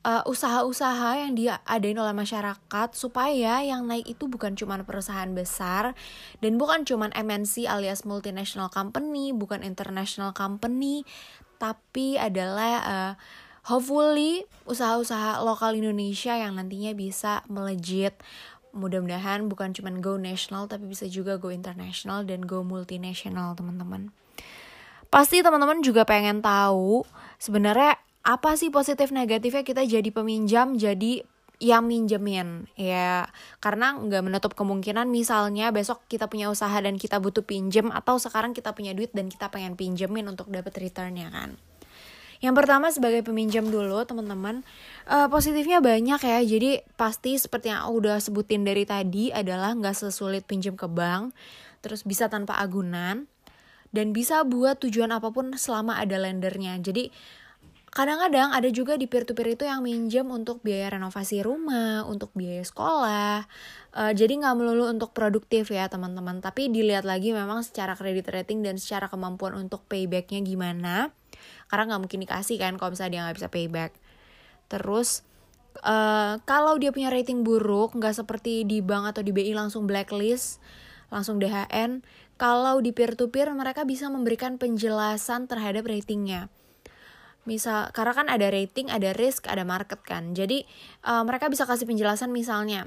usaha-usaha 0.06 1.26
yang 1.26 1.34
diadain 1.34 1.98
oleh 1.98 2.14
masyarakat 2.14 2.88
supaya 2.94 3.60
yang 3.66 3.84
naik 3.84 4.06
itu 4.06 4.30
bukan 4.30 4.54
cuma 4.54 4.78
perusahaan 4.86 5.28
besar 5.34 5.92
dan 6.38 6.56
bukan 6.56 6.86
cuma 6.86 7.10
MNC 7.12 7.66
alias 7.66 8.06
multinational 8.06 8.70
company, 8.70 9.34
bukan 9.34 9.66
international 9.66 10.30
company, 10.32 11.02
tapi 11.58 12.14
adalah 12.14 12.72
uh, 12.86 13.12
hopefully 13.66 14.46
usaha-usaha 14.64 15.42
lokal 15.44 15.74
Indonesia 15.76 16.32
yang 16.38 16.56
nantinya 16.56 16.94
bisa 16.94 17.42
melejit. 17.50 18.16
Mudah-mudahan 18.72 19.50
bukan 19.50 19.74
cuma 19.74 19.90
go 19.98 20.14
national 20.14 20.70
tapi 20.70 20.86
bisa 20.86 21.04
juga 21.10 21.36
go 21.36 21.50
international 21.50 22.22
dan 22.22 22.46
go 22.46 22.62
multinational, 22.62 23.58
teman-teman. 23.58 24.14
Pasti 25.10 25.40
teman-teman 25.42 25.82
juga 25.82 26.06
pengen 26.06 26.40
tahu 26.40 27.02
sebenarnya 27.40 28.07
apa 28.22 28.54
sih 28.58 28.68
positif 28.68 29.14
negatifnya 29.14 29.64
kita 29.64 29.82
jadi 29.86 30.10
peminjam 30.12 30.76
jadi 30.76 31.24
yang 31.58 31.90
minjemin? 31.90 32.70
Ya 32.78 33.26
karena 33.58 33.98
nggak 33.98 34.22
menutup 34.22 34.52
kemungkinan 34.54 35.10
misalnya 35.10 35.74
besok 35.74 36.06
kita 36.06 36.30
punya 36.30 36.46
usaha 36.50 36.74
dan 36.78 36.94
kita 36.98 37.18
butuh 37.18 37.42
pinjem 37.42 37.90
atau 37.90 38.18
sekarang 38.22 38.54
kita 38.54 38.70
punya 38.74 38.94
duit 38.94 39.10
dan 39.10 39.26
kita 39.26 39.50
pengen 39.50 39.74
pinjemin 39.74 40.26
untuk 40.30 40.50
dapat 40.50 40.70
returnnya 40.78 41.30
kan? 41.34 41.58
Yang 42.38 42.54
pertama 42.54 42.86
sebagai 42.94 43.26
peminjam 43.26 43.66
dulu 43.66 44.06
teman-teman 44.06 44.62
uh, 45.10 45.26
positifnya 45.26 45.82
banyak 45.82 46.22
ya. 46.22 46.38
Jadi 46.46 46.70
pasti 46.94 47.34
seperti 47.34 47.74
yang 47.74 47.82
aku 47.82 48.06
udah 48.06 48.22
sebutin 48.22 48.62
dari 48.62 48.86
tadi 48.86 49.34
adalah 49.34 49.74
nggak 49.74 50.06
sesulit 50.06 50.46
pinjam 50.46 50.78
ke 50.78 50.86
bank 50.86 51.34
terus 51.78 52.02
bisa 52.02 52.26
tanpa 52.26 52.58
agunan 52.58 53.30
dan 53.90 54.10
bisa 54.14 54.42
buat 54.46 54.82
tujuan 54.82 55.10
apa 55.10 55.34
pun 55.34 55.50
selama 55.58 55.98
ada 55.98 56.14
lendernya. 56.14 56.78
Jadi 56.78 57.10
kadang-kadang 57.88 58.52
ada 58.52 58.68
juga 58.68 59.00
di 59.00 59.08
peer-to-peer 59.08 59.56
itu 59.56 59.64
yang 59.64 59.80
minjem 59.80 60.28
untuk 60.28 60.60
biaya 60.60 60.92
renovasi 60.98 61.40
rumah, 61.40 62.04
untuk 62.04 62.32
biaya 62.36 62.60
sekolah. 62.60 63.48
Uh, 63.96 64.12
jadi 64.12 64.38
nggak 64.38 64.54
melulu 64.60 64.92
untuk 64.92 65.16
produktif 65.16 65.72
ya 65.72 65.88
teman-teman, 65.88 66.44
tapi 66.44 66.68
dilihat 66.68 67.08
lagi 67.08 67.32
memang 67.32 67.64
secara 67.64 67.96
kredit 67.96 68.28
rating 68.28 68.60
dan 68.60 68.76
secara 68.76 69.08
kemampuan 69.08 69.56
untuk 69.56 69.82
paybacknya 69.88 70.44
gimana. 70.44 71.16
Karena 71.72 71.94
nggak 71.94 72.00
mungkin 72.04 72.20
dikasih 72.28 72.56
kan 72.60 72.76
kalau 72.76 72.92
misalnya 72.92 73.12
dia 73.12 73.20
nggak 73.24 73.36
bisa 73.40 73.48
payback. 73.48 73.92
Terus 74.68 75.24
uh, 75.80 76.36
kalau 76.44 76.76
dia 76.76 76.92
punya 76.92 77.08
rating 77.08 77.40
buruk, 77.40 77.96
nggak 77.96 78.20
seperti 78.20 78.68
di 78.68 78.84
bank 78.84 79.16
atau 79.16 79.22
di 79.24 79.32
BI 79.32 79.56
langsung 79.56 79.88
blacklist, 79.88 80.60
langsung 81.08 81.40
DHN. 81.40 82.04
Kalau 82.38 82.78
di 82.78 82.94
peer-to-peer 82.94 83.50
mereka 83.50 83.82
bisa 83.82 84.06
memberikan 84.12 84.60
penjelasan 84.62 85.50
terhadap 85.50 85.88
ratingnya 85.88 86.52
misal 87.48 87.88
karena 87.96 88.12
kan 88.12 88.26
ada 88.28 88.52
rating 88.52 88.92
ada 88.92 89.16
risk 89.16 89.48
ada 89.48 89.64
market 89.64 90.04
kan 90.04 90.36
jadi 90.36 90.68
uh, 91.08 91.24
mereka 91.24 91.48
bisa 91.48 91.64
kasih 91.64 91.88
penjelasan 91.88 92.28
misalnya 92.28 92.84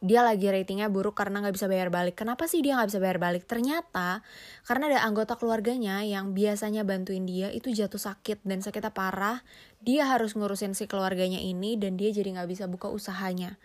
dia 0.00 0.24
lagi 0.24 0.48
ratingnya 0.48 0.88
buruk 0.88 1.12
karena 1.12 1.44
nggak 1.44 1.60
bisa 1.60 1.68
bayar 1.68 1.92
balik. 1.92 2.16
Kenapa 2.16 2.48
sih 2.48 2.64
dia 2.64 2.72
nggak 2.80 2.88
bisa 2.88 3.00
bayar 3.04 3.20
balik? 3.20 3.44
Ternyata 3.44 4.24
karena 4.64 4.88
ada 4.88 5.04
anggota 5.04 5.36
keluarganya 5.36 6.00
yang 6.00 6.32
biasanya 6.32 6.88
bantuin 6.88 7.28
dia 7.28 7.52
itu 7.52 7.68
jatuh 7.68 8.00
sakit 8.00 8.40
dan 8.48 8.64
sakitnya 8.64 8.96
parah. 8.96 9.44
Dia 9.84 10.08
harus 10.08 10.32
ngurusin 10.32 10.72
si 10.72 10.88
keluarganya 10.88 11.36
ini 11.36 11.76
dan 11.76 12.00
dia 12.00 12.08
jadi 12.16 12.32
nggak 12.32 12.48
bisa 12.48 12.64
buka 12.64 12.88
usahanya. 12.88 13.60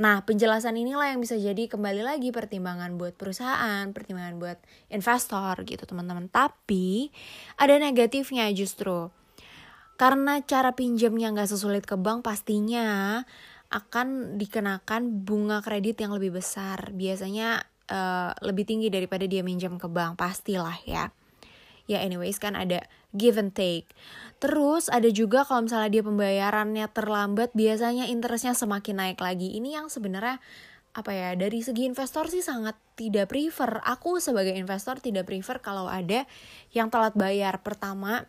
Nah, 0.00 0.24
penjelasan 0.24 0.78
inilah 0.80 1.12
yang 1.12 1.20
bisa 1.20 1.36
jadi 1.36 1.68
kembali 1.68 2.00
lagi 2.00 2.32
pertimbangan 2.32 2.96
buat 2.96 3.20
perusahaan, 3.20 3.84
pertimbangan 3.92 4.40
buat 4.40 4.58
investor 4.94 5.60
gitu 5.66 5.84
teman-teman. 5.84 6.30
Tapi 6.30 7.10
ada 7.60 7.76
negatifnya 7.76 8.48
justru 8.54 9.12
karena 10.00 10.40
cara 10.40 10.72
pinjamnya 10.72 11.28
nggak 11.28 11.52
sesulit 11.52 11.84
ke 11.84 11.92
bank, 12.00 12.24
pastinya 12.24 13.20
akan 13.68 14.40
dikenakan 14.40 15.28
bunga 15.28 15.60
kredit 15.60 16.00
yang 16.00 16.16
lebih 16.16 16.40
besar. 16.40 16.88
Biasanya 16.96 17.60
uh, 17.92 18.32
lebih 18.40 18.64
tinggi 18.64 18.88
daripada 18.88 19.28
dia 19.28 19.44
minjam 19.44 19.76
ke 19.76 19.84
bank, 19.92 20.16
pastilah 20.16 20.80
ya. 20.88 21.12
Ya 21.84 22.00
anyways 22.00 22.40
kan 22.40 22.56
ada 22.56 22.88
give 23.12 23.36
and 23.36 23.52
take. 23.52 23.92
Terus 24.40 24.88
ada 24.88 25.12
juga 25.12 25.44
kalau 25.44 25.68
misalnya 25.68 25.92
dia 25.92 26.00
pembayarannya 26.00 26.86
terlambat, 26.96 27.52
biasanya 27.52 28.08
interestnya 28.08 28.56
semakin 28.56 29.04
naik 29.04 29.20
lagi. 29.20 29.52
Ini 29.52 29.84
yang 29.84 29.92
sebenarnya 29.92 30.40
apa 30.90 31.12
ya 31.12 31.36
dari 31.36 31.60
segi 31.60 31.84
investor 31.84 32.32
sih 32.32 32.40
sangat 32.40 32.72
tidak 32.96 33.28
prefer. 33.28 33.84
Aku 33.84 34.16
sebagai 34.16 34.56
investor 34.56 34.96
tidak 34.96 35.28
prefer 35.28 35.60
kalau 35.60 35.92
ada 35.92 36.24
yang 36.72 36.88
telat 36.88 37.12
bayar. 37.12 37.60
Pertama, 37.60 38.24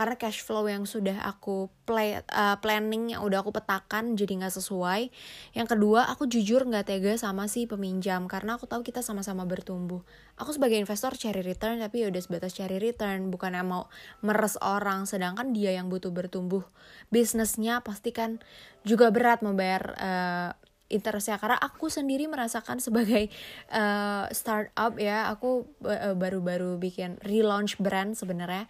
karena 0.00 0.16
cash 0.16 0.40
flow 0.40 0.64
yang 0.64 0.88
sudah 0.88 1.20
aku 1.28 1.68
play 1.84 2.24
uh, 2.32 2.56
planning 2.64 3.12
yang 3.12 3.20
udah 3.20 3.44
aku 3.44 3.52
petakan 3.52 4.16
jadi 4.16 4.40
nggak 4.40 4.56
sesuai. 4.56 5.12
Yang 5.52 5.76
kedua 5.76 6.08
aku 6.08 6.24
jujur 6.24 6.64
nggak 6.64 6.88
tega 6.88 7.20
sama 7.20 7.52
si 7.52 7.68
peminjam 7.68 8.24
karena 8.24 8.56
aku 8.56 8.64
tahu 8.64 8.80
kita 8.80 9.04
sama-sama 9.04 9.44
bertumbuh. 9.44 10.00
Aku 10.40 10.56
sebagai 10.56 10.80
investor 10.80 11.12
cari 11.20 11.44
return 11.44 11.84
tapi 11.84 12.00
ya 12.00 12.08
udah 12.08 12.22
sebatas 12.24 12.56
cari 12.56 12.80
return 12.80 13.28
bukan 13.28 13.52
yang 13.52 13.68
mau 13.68 13.92
meres 14.24 14.56
orang. 14.64 15.04
Sedangkan 15.04 15.52
dia 15.52 15.76
yang 15.76 15.92
butuh 15.92 16.08
bertumbuh. 16.08 16.64
Bisnisnya 17.12 17.84
pasti 17.84 18.16
kan 18.16 18.40
juga 18.88 19.12
berat 19.12 19.44
membayar 19.44 19.82
uh, 20.00 20.50
interestnya. 20.90 21.38
Karena 21.38 21.56
aku 21.56 21.86
sendiri 21.88 22.26
merasakan 22.26 22.82
sebagai 22.82 23.30
uh, 23.70 24.26
startup 24.34 24.98
ya 24.98 25.30
aku 25.30 25.64
baru 25.80 26.18
baru-baru 26.18 26.76
bikin 26.76 27.16
relaunch 27.22 27.78
brand 27.78 28.18
sebenarnya. 28.18 28.66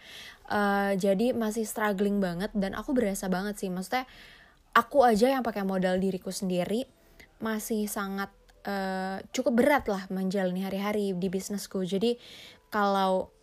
Uh, 0.47 0.93
jadi 0.95 1.33
masih 1.33 1.65
struggling 1.65 2.21
banget 2.21 2.53
dan 2.53 2.77
aku 2.77 2.93
berasa 2.93 3.27
banget 3.27 3.57
sih. 3.57 3.67
Maksudnya 3.73 4.05
aku 4.77 5.03
aja 5.03 5.33
yang 5.33 5.43
pakai 5.43 5.65
modal 5.65 5.97
diriku 5.97 6.29
sendiri 6.29 6.85
masih 7.41 7.89
sangat 7.89 8.29
uh, 8.69 9.17
cukup 9.33 9.57
berat 9.57 9.85
lah 9.89 10.05
menjalani 10.13 10.61
hari-hari 10.63 11.17
di 11.17 11.27
bisnisku. 11.27 11.81
Jadi 11.83 12.15
kalau 12.69 13.33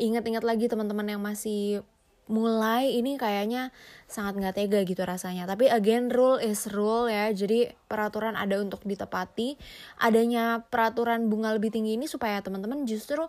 inget-inget 0.00 0.40
lagi 0.40 0.72
teman-teman 0.72 1.04
yang 1.04 1.20
masih 1.20 1.84
mulai 2.24 2.96
ini 2.96 3.20
kayaknya 3.20 3.68
sangat 4.08 4.40
nggak 4.40 4.54
tega 4.56 4.80
gitu 4.84 5.02
rasanya. 5.04 5.44
Tapi 5.44 5.68
again 5.68 6.08
rule 6.08 6.40
is 6.40 6.68
rule 6.72 7.08
ya. 7.08 7.28
Jadi 7.32 7.68
peraturan 7.88 8.34
ada 8.34 8.56
untuk 8.60 8.80
ditepati. 8.84 9.60
Adanya 10.00 10.64
peraturan 10.68 11.28
bunga 11.28 11.52
lebih 11.52 11.68
tinggi 11.68 12.00
ini 12.00 12.08
supaya 12.08 12.40
teman-teman 12.40 12.88
justru 12.88 13.24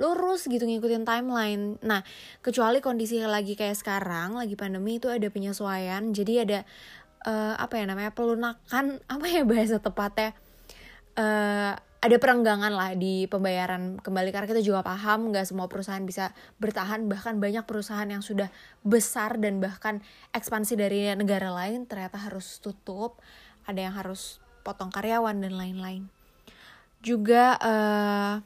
lurus 0.00 0.48
gitu 0.48 0.64
ngikutin 0.64 1.04
timeline. 1.04 1.76
Nah 1.84 2.00
kecuali 2.40 2.80
kondisi 2.80 3.20
lagi 3.20 3.54
kayak 3.54 3.76
sekarang 3.76 4.40
lagi 4.40 4.56
pandemi 4.56 4.98
itu 4.98 5.12
ada 5.12 5.28
penyesuaian. 5.28 6.10
Jadi 6.10 6.34
ada 6.42 6.58
uh, 7.28 7.54
apa 7.60 7.78
ya 7.78 7.84
namanya 7.84 8.10
pelunakan 8.16 8.98
apa 9.12 9.26
ya 9.28 9.42
bahasa 9.44 9.78
tepatnya 9.78 10.32
uh, 11.20 11.76
ada 12.00 12.16
perenggangan 12.16 12.72
lah 12.72 12.96
di 12.96 13.28
pembayaran 13.28 14.00
kembali 14.00 14.32
karena 14.32 14.48
kita 14.48 14.64
juga 14.64 14.80
paham 14.80 15.28
nggak 15.28 15.44
semua 15.44 15.68
perusahaan 15.68 16.00
bisa 16.00 16.32
bertahan. 16.56 17.04
Bahkan 17.04 17.36
banyak 17.36 17.68
perusahaan 17.68 18.08
yang 18.08 18.24
sudah 18.24 18.48
besar 18.80 19.36
dan 19.36 19.60
bahkan 19.60 20.00
ekspansi 20.32 20.80
dari 20.80 21.12
negara 21.12 21.52
lain 21.52 21.84
ternyata 21.84 22.16
harus 22.16 22.56
tutup. 22.64 23.20
Ada 23.68 23.92
yang 23.92 23.94
harus 24.00 24.40
potong 24.64 24.88
karyawan 24.88 25.44
dan 25.44 25.52
lain-lain. 25.60 26.08
Juga 27.04 27.60
uh, 27.60 28.40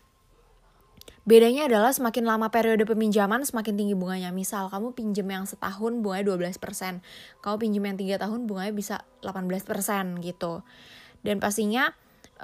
bedanya 1.23 1.71
adalah 1.71 1.95
semakin 1.95 2.27
lama 2.27 2.51
periode 2.51 2.83
peminjaman 2.83 3.47
semakin 3.47 3.79
tinggi 3.79 3.95
bunganya. 3.95 4.35
Misal 4.35 4.67
kamu 4.67 4.99
pinjam 4.99 5.31
yang 5.31 5.47
setahun 5.47 6.03
bunganya 6.03 6.27
12% 6.27 6.59
kamu 7.39 7.57
pinjam 7.63 7.83
yang 7.87 7.97
tiga 8.03 8.17
tahun 8.19 8.51
bunganya 8.51 8.75
bisa 8.75 9.07
18% 9.23 9.63
gitu. 10.27 10.67
Dan 11.23 11.39
pastinya 11.39 11.95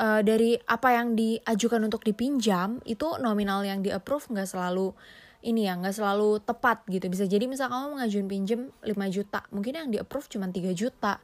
uh, 0.01 0.21
dari 0.25 0.57
apa 0.65 0.97
yang 0.97 1.13
diajukan 1.13 1.85
untuk 1.85 2.01
dipinjam 2.01 2.81
itu 2.89 3.21
nominal 3.21 3.61
yang 3.61 3.85
di 3.85 3.93
approve 3.93 4.33
nggak 4.33 4.49
selalu 4.49 4.97
ini 5.45 5.69
ya 5.69 5.77
nggak 5.77 5.97
selalu 5.97 6.41
tepat 6.41 6.85
gitu. 6.89 7.09
Bisa 7.13 7.29
jadi 7.29 7.45
misal 7.45 7.69
kamu 7.69 8.01
mengajukan 8.01 8.29
pinjam 8.29 8.61
5 8.81 8.97
juta 9.13 9.41
mungkin 9.53 9.73
yang 9.77 9.89
di 9.93 10.01
approve 10.01 10.29
cuma 10.33 10.49
3 10.49 10.73
juta. 10.73 11.21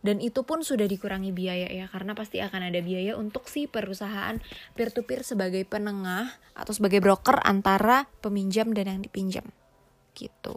Dan 0.00 0.16
itu 0.24 0.40
pun 0.48 0.64
sudah 0.64 0.88
dikurangi 0.88 1.28
biaya 1.28 1.68
ya 1.68 1.84
karena 1.92 2.16
pasti 2.16 2.40
akan 2.40 2.72
ada 2.72 2.80
biaya 2.80 3.20
untuk 3.20 3.52
si 3.52 3.68
perusahaan 3.68 4.40
peer 4.72 4.88
to 4.88 5.04
peer 5.04 5.20
sebagai 5.20 5.60
penengah 5.68 6.40
atau 6.56 6.72
sebagai 6.72 7.04
broker 7.04 7.36
antara 7.44 8.08
peminjam 8.24 8.72
dan 8.72 8.88
yang 8.88 9.00
dipinjam. 9.04 9.44
Gitu. 10.16 10.56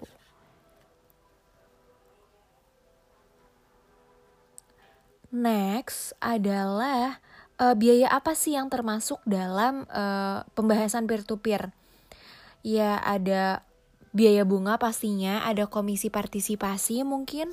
Next 5.34 6.16
adalah 6.24 7.20
uh, 7.60 7.76
biaya 7.78 8.10
apa 8.10 8.34
sih 8.34 8.56
yang 8.58 8.72
termasuk 8.72 9.22
dalam 9.28 9.86
uh, 9.90 10.48
pembahasan 10.58 11.06
peer-to-peer? 11.10 11.74
Ya 12.64 12.96
ada 13.04 13.66
biaya 14.14 14.46
bunga 14.46 14.78
pastinya, 14.78 15.42
ada 15.44 15.66
komisi 15.66 16.14
partisipasi 16.14 17.02
mungkin, 17.02 17.50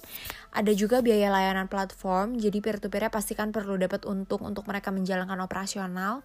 ada 0.52 0.70
juga 0.76 1.00
biaya 1.00 1.32
layanan 1.32 1.72
platform, 1.72 2.36
jadi 2.36 2.60
peer-to-peernya 2.60 3.08
pastikan 3.08 3.48
perlu 3.48 3.80
dapat 3.80 4.04
untung 4.04 4.44
untuk 4.44 4.68
mereka 4.68 4.92
menjalankan 4.92 5.40
operasional. 5.40 6.20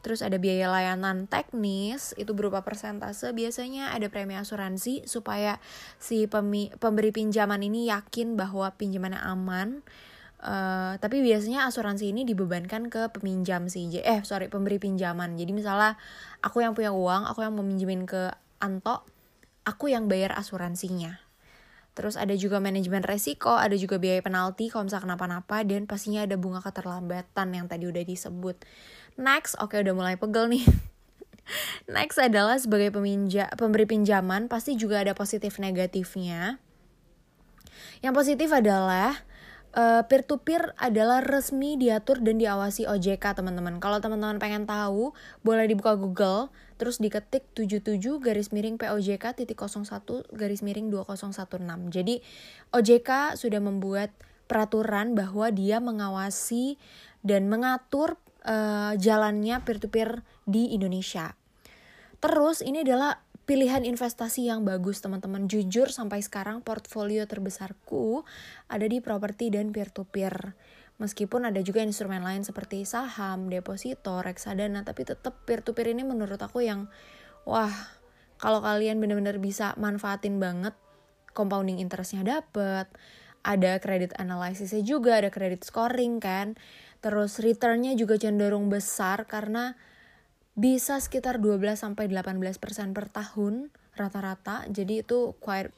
Terus 0.00 0.24
ada 0.24 0.38
biaya 0.40 0.72
layanan 0.72 1.28
teknis, 1.28 2.14
itu 2.16 2.32
berupa 2.32 2.62
persentase. 2.62 3.34
Biasanya 3.34 3.92
ada 3.92 4.06
premi 4.08 4.38
asuransi 4.38 5.04
supaya 5.04 5.58
si 5.98 6.30
pemberi 6.78 7.10
pinjaman 7.10 7.60
ini 7.66 7.90
yakin 7.90 8.38
bahwa 8.38 8.72
pinjamannya 8.78 9.20
aman 9.20 9.82
Uh, 10.38 10.94
tapi 11.02 11.18
biasanya 11.18 11.66
asuransi 11.66 12.14
ini 12.14 12.22
dibebankan 12.22 12.86
ke 12.94 13.10
peminjam 13.10 13.66
sih 13.66 13.90
eh 13.98 14.22
sorry 14.22 14.46
pemberi 14.46 14.78
pinjaman. 14.78 15.34
Jadi 15.34 15.50
misalnya 15.50 15.98
aku 16.46 16.62
yang 16.62 16.78
punya 16.78 16.94
uang 16.94 17.26
aku 17.26 17.42
yang 17.42 17.58
meminjemin 17.58 18.06
ke 18.06 18.30
Anto 18.62 19.02
aku 19.66 19.90
yang 19.90 20.06
bayar 20.06 20.38
asuransinya. 20.38 21.18
Terus 21.98 22.14
ada 22.14 22.30
juga 22.38 22.62
manajemen 22.62 23.02
resiko 23.02 23.58
ada 23.58 23.74
juga 23.74 23.98
biaya 23.98 24.22
penalti 24.22 24.70
kalau 24.70 24.86
misalnya 24.86 25.10
kenapa-napa 25.10 25.66
dan 25.66 25.90
pastinya 25.90 26.22
ada 26.22 26.38
bunga 26.38 26.62
keterlambatan 26.62 27.48
yang 27.50 27.66
tadi 27.66 27.90
udah 27.90 28.06
disebut. 28.06 28.62
Next 29.18 29.58
oke 29.58 29.74
okay, 29.74 29.82
udah 29.82 29.94
mulai 29.98 30.14
pegel 30.14 30.46
nih. 30.46 30.62
Next 31.98 32.14
adalah 32.22 32.54
sebagai 32.62 32.94
peminja 32.94 33.50
pemberi 33.58 33.90
pinjaman 33.90 34.46
pasti 34.46 34.78
juga 34.78 35.02
ada 35.02 35.18
positif 35.18 35.58
negatifnya. 35.58 36.62
Yang 37.98 38.14
positif 38.14 38.48
adalah 38.54 39.26
uh, 39.74 40.02
peer 40.06 40.22
to 40.24 40.40
peer 40.40 40.72
adalah 40.78 41.20
resmi 41.20 41.76
diatur 41.76 42.22
dan 42.22 42.40
diawasi 42.40 42.88
OJK 42.88 43.42
teman-teman. 43.42 43.82
Kalau 43.82 43.98
teman-teman 44.00 44.40
pengen 44.40 44.64
tahu, 44.64 45.12
boleh 45.44 45.68
dibuka 45.68 45.98
Google, 45.98 46.48
terus 46.78 47.02
diketik 47.02 47.44
77 47.52 48.00
garis 48.22 48.54
miring 48.54 48.78
POJK 48.78 49.34
titik 49.34 49.58
01 49.58 50.28
garis 50.32 50.60
miring 50.64 50.88
2016. 50.88 51.92
Jadi 51.92 52.22
OJK 52.72 53.34
sudah 53.36 53.60
membuat 53.60 54.14
peraturan 54.48 55.12
bahwa 55.12 55.52
dia 55.52 55.76
mengawasi 55.82 56.80
dan 57.20 57.52
mengatur 57.52 58.16
uh, 58.48 58.96
jalannya 58.96 59.60
peer 59.60 59.78
to 59.82 59.92
peer 59.92 60.24
di 60.48 60.72
Indonesia. 60.72 61.36
Terus 62.18 62.64
ini 62.64 62.82
adalah 62.82 63.22
pilihan 63.48 63.88
investasi 63.88 64.52
yang 64.52 64.68
bagus 64.68 65.00
teman-teman. 65.00 65.48
Jujur 65.48 65.88
sampai 65.88 66.20
sekarang 66.20 66.60
portfolio 66.60 67.24
terbesarku 67.24 68.28
ada 68.68 68.84
di 68.84 69.00
properti 69.00 69.48
dan 69.48 69.72
peer 69.72 69.88
to 69.88 70.04
peer 70.04 70.52
meskipun 70.98 71.46
ada 71.46 71.62
juga 71.62 71.80
instrumen 71.80 72.20
lain 72.20 72.42
seperti 72.42 72.82
saham 72.82 73.46
deposito 73.46 74.18
reksadana 74.18 74.82
tapi 74.82 75.06
tetap 75.06 75.46
peer 75.46 75.62
to 75.62 75.72
peer 75.72 75.94
ini 75.94 76.02
menurut 76.02 76.42
aku 76.42 76.66
yang 76.66 76.90
wah 77.46 77.70
kalau 78.36 78.58
kalian 78.60 78.98
benar-benar 78.98 79.38
bisa 79.38 79.78
manfaatin 79.78 80.42
banget 80.42 80.74
compounding 81.32 81.78
interestnya 81.78 82.26
dapet 82.26 82.90
ada 83.46 83.78
kredit 83.78 84.10
analisisnya 84.18 84.82
juga 84.82 85.22
ada 85.22 85.30
kredit 85.30 85.62
scoring 85.62 86.18
kan 86.18 86.58
terus 86.98 87.38
returnnya 87.38 87.94
juga 87.94 88.18
cenderung 88.18 88.66
besar 88.66 89.22
karena 89.30 89.78
bisa 90.58 90.98
sekitar 90.98 91.38
12 91.38 91.78
sampai 91.78 92.10
18% 92.10 92.58
per 92.90 93.06
tahun 93.06 93.70
rata-rata. 93.94 94.66
Jadi 94.66 95.06
itu 95.06 95.38
quite 95.38 95.70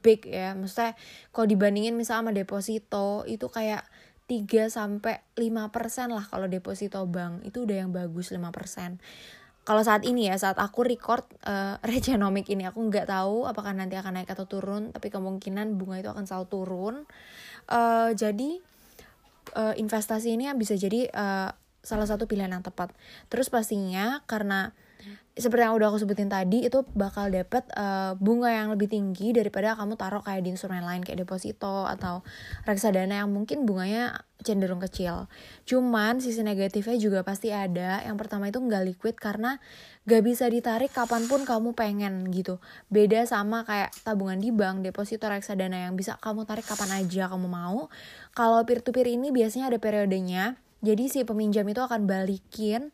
big 0.00 0.24
ya. 0.24 0.56
Maksudnya 0.56 0.96
kalau 1.36 1.44
dibandingin 1.44 1.92
misalnya 1.92 2.28
sama 2.28 2.32
deposito 2.32 3.28
itu 3.28 3.44
kayak 3.52 3.84
3 4.24 4.72
sampai 4.72 5.20
5% 5.36 6.16
lah 6.16 6.24
kalau 6.24 6.48
deposito 6.48 7.04
bank. 7.04 7.44
Itu 7.44 7.68
udah 7.68 7.76
yang 7.84 7.92
bagus 7.92 8.32
5%. 8.32 8.40
Kalau 9.64 9.80
saat 9.80 10.04
ini 10.04 10.28
ya, 10.28 10.36
saat 10.36 10.60
aku 10.60 10.84
record 10.84 11.24
uh, 11.44 11.76
Regenomic 11.88 12.48
ini 12.52 12.68
aku 12.68 12.84
nggak 12.88 13.08
tahu 13.08 13.44
apakah 13.44 13.76
nanti 13.76 14.00
akan 14.00 14.20
naik 14.20 14.32
atau 14.32 14.48
turun, 14.48 14.92
tapi 14.92 15.12
kemungkinan 15.12 15.76
bunga 15.76 16.00
itu 16.00 16.08
akan 16.08 16.24
selalu 16.24 16.46
turun. 16.48 16.94
Uh, 17.68 18.12
jadi 18.16 18.60
uh, 19.56 19.72
investasi 19.76 20.36
ini 20.36 20.48
bisa 20.56 20.76
jadi 20.76 21.08
uh, 21.12 21.52
salah 21.84 22.08
satu 22.08 22.24
pilihan 22.24 22.50
yang 22.50 22.64
tepat. 22.64 22.90
Terus 23.28 23.52
pastinya 23.52 24.24
karena 24.24 24.72
seperti 25.34 25.66
yang 25.66 25.74
udah 25.74 25.90
aku 25.90 25.98
sebutin 25.98 26.30
tadi 26.30 26.62
itu 26.62 26.86
bakal 26.94 27.26
dapet 27.26 27.66
uh, 27.74 28.14
bunga 28.22 28.54
yang 28.54 28.70
lebih 28.70 28.86
tinggi 28.86 29.34
daripada 29.34 29.74
kamu 29.74 29.98
taruh 29.98 30.22
kayak 30.22 30.46
di 30.46 30.54
instrumen 30.54 30.86
lain 30.86 31.02
kayak 31.02 31.26
deposito 31.26 31.90
atau 31.90 32.22
reksadana 32.62 33.18
yang 33.18 33.34
mungkin 33.34 33.66
bunganya 33.66 34.22
cenderung 34.46 34.78
kecil. 34.78 35.26
Cuman 35.66 36.22
sisi 36.22 36.46
negatifnya 36.46 36.94
juga 37.02 37.26
pasti 37.26 37.50
ada. 37.50 38.06
Yang 38.06 38.16
pertama 38.22 38.46
itu 38.46 38.62
nggak 38.62 38.82
liquid 38.94 39.16
karena 39.18 39.58
gak 40.06 40.22
bisa 40.22 40.46
ditarik 40.46 40.94
kapan 40.94 41.26
pun 41.26 41.42
kamu 41.42 41.74
pengen 41.74 42.30
gitu. 42.30 42.62
Beda 42.86 43.26
sama 43.26 43.66
kayak 43.66 43.90
tabungan 44.06 44.38
di 44.38 44.54
bank, 44.54 44.86
deposito 44.86 45.26
reksadana 45.26 45.90
yang 45.90 45.98
bisa 45.98 46.14
kamu 46.22 46.46
tarik 46.46 46.62
kapan 46.62 47.02
aja 47.02 47.26
kamu 47.26 47.50
mau. 47.50 47.90
Kalau 48.38 48.62
peer 48.62 48.86
to 48.86 48.94
peer 48.94 49.10
ini 49.10 49.34
biasanya 49.34 49.66
ada 49.66 49.82
periodenya 49.82 50.54
jadi 50.84 51.08
si 51.08 51.24
peminjam 51.24 51.64
itu 51.64 51.80
akan 51.80 52.04
balikin 52.04 52.92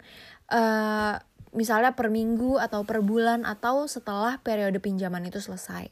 uh, 0.54 1.18
misalnya 1.50 1.98
per 1.98 2.08
minggu 2.08 2.62
atau 2.62 2.86
per 2.86 3.02
bulan 3.02 3.42
atau 3.42 3.90
setelah 3.90 4.38
periode 4.38 4.78
pinjaman 4.78 5.26
itu 5.26 5.42
selesai. 5.42 5.90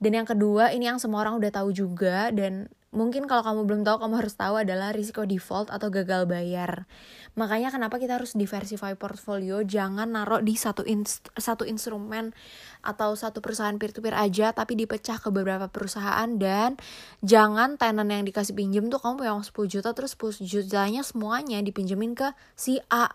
Dan 0.00 0.16
yang 0.16 0.24
kedua, 0.24 0.72
ini 0.72 0.88
yang 0.88 0.96
semua 0.96 1.20
orang 1.20 1.36
udah 1.36 1.52
tahu 1.52 1.76
juga 1.76 2.32
dan 2.32 2.72
mungkin 2.88 3.28
kalau 3.28 3.44
kamu 3.44 3.60
belum 3.68 3.82
tahu 3.84 3.96
kamu 4.00 4.14
harus 4.16 4.34
tahu 4.34 4.54
adalah 4.64 4.96
risiko 4.96 5.28
default 5.28 5.68
atau 5.68 5.92
gagal 5.92 6.24
bayar. 6.24 6.88
Makanya 7.38 7.70
kenapa 7.70 8.02
kita 8.02 8.18
harus 8.18 8.34
diversify 8.34 8.98
portfolio, 8.98 9.62
jangan 9.62 10.10
naruh 10.10 10.42
di 10.42 10.58
satu 10.58 10.82
inst 10.82 11.30
satu 11.38 11.62
instrumen 11.62 12.34
atau 12.82 13.14
satu 13.14 13.38
perusahaan 13.38 13.76
peer 13.78 13.94
to 13.94 14.02
peer 14.02 14.16
aja 14.18 14.50
tapi 14.50 14.74
dipecah 14.74 15.22
ke 15.22 15.30
beberapa 15.30 15.70
perusahaan 15.70 16.26
dan 16.40 16.74
jangan 17.22 17.78
tenan 17.78 18.10
yang 18.10 18.26
dikasih 18.26 18.56
pinjem 18.56 18.90
tuh 18.90 18.98
kamu 18.98 19.22
punya 19.22 19.34
10 19.38 19.52
juta 19.70 19.90
terus 19.94 20.18
10 20.18 20.42
jutanya 20.42 21.06
semuanya 21.06 21.62
dipinjemin 21.62 22.18
ke 22.18 22.34
si 22.58 22.82
A. 22.90 23.06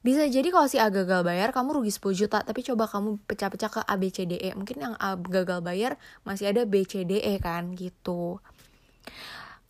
Bisa 0.00 0.24
jadi 0.24 0.48
kalau 0.48 0.64
si 0.64 0.80
A 0.80 0.88
gagal 0.88 1.26
bayar 1.26 1.52
kamu 1.52 1.82
rugi 1.82 1.92
10 1.92 2.16
juta 2.16 2.38
tapi 2.40 2.64
coba 2.64 2.88
kamu 2.88 3.20
pecah-pecah 3.28 3.68
ke 3.68 3.80
A 3.84 3.94
B 4.00 4.08
C 4.14 4.24
D 4.24 4.38
E. 4.40 4.54
Mungkin 4.56 4.78
yang 4.80 4.94
A 4.96 5.18
gagal 5.18 5.60
bayar 5.60 6.00
masih 6.24 6.54
ada 6.54 6.64
B 6.64 6.86
C 6.86 7.04
D 7.04 7.20
E 7.20 7.36
kan 7.36 7.76
gitu 7.76 8.40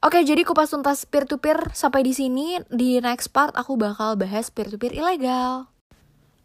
Oke, 0.00 0.24
jadi 0.24 0.48
kupas 0.48 0.72
tuntas 0.72 1.04
peer-to-peer 1.04 1.76
sampai 1.76 2.00
di 2.00 2.16
sini. 2.16 2.56
Di 2.72 3.04
next 3.04 3.36
part 3.36 3.52
aku 3.52 3.76
bakal 3.76 4.16
bahas 4.16 4.48
peer-to-peer 4.48 4.96
ilegal. 4.96 5.68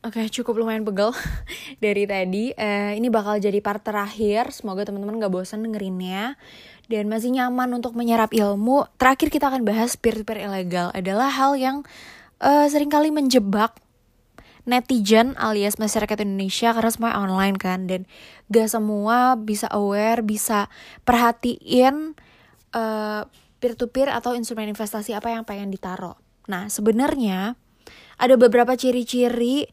Oke, 0.03 0.27
cukup 0.27 0.59
lumayan 0.59 0.83
pegel 0.83 1.15
dari 1.83 2.03
tadi. 2.03 2.51
Uh, 2.51 2.91
ini 2.99 3.07
bakal 3.07 3.39
jadi 3.39 3.55
part 3.63 3.79
terakhir. 3.79 4.51
Semoga 4.51 4.83
teman-teman 4.83 5.23
gak 5.23 5.31
bosan 5.31 5.63
dengerinnya. 5.63 6.35
Dan 6.91 7.07
masih 7.07 7.31
nyaman 7.31 7.71
untuk 7.79 7.95
menyerap 7.95 8.35
ilmu. 8.35 8.91
Terakhir 8.99 9.31
kita 9.31 9.47
akan 9.47 9.63
bahas 9.63 9.95
peer-to-peer 9.95 10.51
ilegal. 10.51 10.91
Adalah 10.91 11.31
hal 11.31 11.55
yang 11.55 11.87
uh, 12.43 12.67
sering 12.67 12.91
kali 12.91 13.07
menjebak 13.07 13.79
netizen 14.67 15.31
alias 15.39 15.79
masyarakat 15.79 16.27
Indonesia 16.27 16.75
karena 16.75 16.91
semua 16.91 17.15
online 17.23 17.55
kan 17.55 17.87
dan 17.87 18.03
gak 18.51 18.67
semua 18.67 19.39
bisa 19.39 19.69
aware 19.71 20.25
bisa 20.25 20.67
perhatiin 21.07 22.17
uh, 22.75 23.23
peer-to-peer 23.65 24.13
atau 24.13 24.37
instrumen 24.37 24.69
investasi 24.69 25.17
apa 25.17 25.33
yang 25.33 25.41
pengen 25.41 25.73
ditaruh. 25.73 26.13
Nah, 26.45 26.69
sebenarnya 26.69 27.57
ada 28.21 28.37
beberapa 28.37 28.77
ciri-ciri 28.77 29.65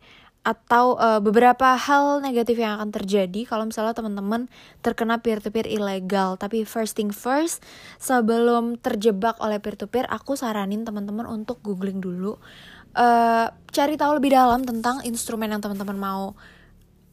atau 0.43 0.97
uh, 0.97 1.21
beberapa 1.21 1.77
hal 1.77 2.25
negatif 2.25 2.57
yang 2.57 2.81
akan 2.81 2.91
terjadi 2.91 3.45
kalau 3.45 3.69
misalnya 3.69 3.93
teman-teman 3.93 4.49
terkena 4.81 5.21
peer-to-peer 5.21 5.69
ilegal. 5.69 6.41
Tapi 6.41 6.65
first 6.65 6.97
thing 6.97 7.13
first, 7.13 7.61
sebelum 8.01 8.81
terjebak 8.81 9.37
oleh 9.45 9.61
peer-to-peer, 9.61 10.09
aku 10.09 10.33
saranin 10.35 10.89
teman-teman 10.89 11.29
untuk 11.29 11.61
googling 11.61 12.01
dulu, 12.01 12.41
uh, 12.97 13.47
cari 13.71 13.95
tahu 14.01 14.19
lebih 14.19 14.33
dalam 14.33 14.65
tentang 14.65 15.05
instrumen 15.05 15.53
yang 15.53 15.61
teman-teman 15.61 16.01
mau 16.01 16.25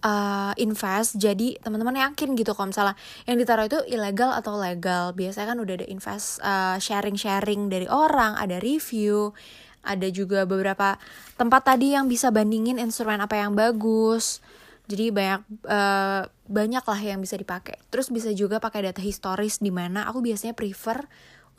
uh, 0.03 0.53
invest 0.55 1.19
jadi 1.19 1.59
teman-teman 1.59 2.09
yakin 2.09 2.35
gitu 2.35 2.55
kalau 2.55 2.71
misalnya 2.71 2.95
yang 3.27 3.38
ditaruh 3.39 3.65
itu 3.67 3.79
ilegal 3.89 4.31
atau 4.35 4.55
legal. 4.59 5.12
Biasanya 5.15 5.55
kan 5.55 5.57
udah 5.59 5.75
ada 5.79 5.88
invest 5.88 6.39
uh, 6.43 6.77
sharing-sharing 6.79 7.67
dari 7.71 7.88
orang 7.88 8.35
ada 8.39 8.59
review 8.59 9.35
ada 9.79 10.07
juga 10.12 10.43
beberapa 10.43 10.99
tempat 11.39 11.62
tadi 11.63 11.95
yang 11.95 12.12
bisa 12.12 12.29
bandingin 12.29 12.77
instrumen 12.77 13.23
apa 13.23 13.39
yang 13.39 13.55
bagus. 13.55 14.43
Jadi 14.89 15.13
banyak 15.13 15.41
uh, 15.69 16.25
banyak 16.49 16.83
lah 16.83 16.99
yang 16.99 17.21
bisa 17.21 17.38
dipakai. 17.38 17.77
Terus 17.93 18.09
bisa 18.09 18.33
juga 18.33 18.57
pakai 18.57 18.89
data 18.89 18.99
historis 18.99 19.62
di 19.62 19.69
mana 19.69 20.09
aku 20.09 20.19
biasanya 20.25 20.57
prefer 20.57 21.05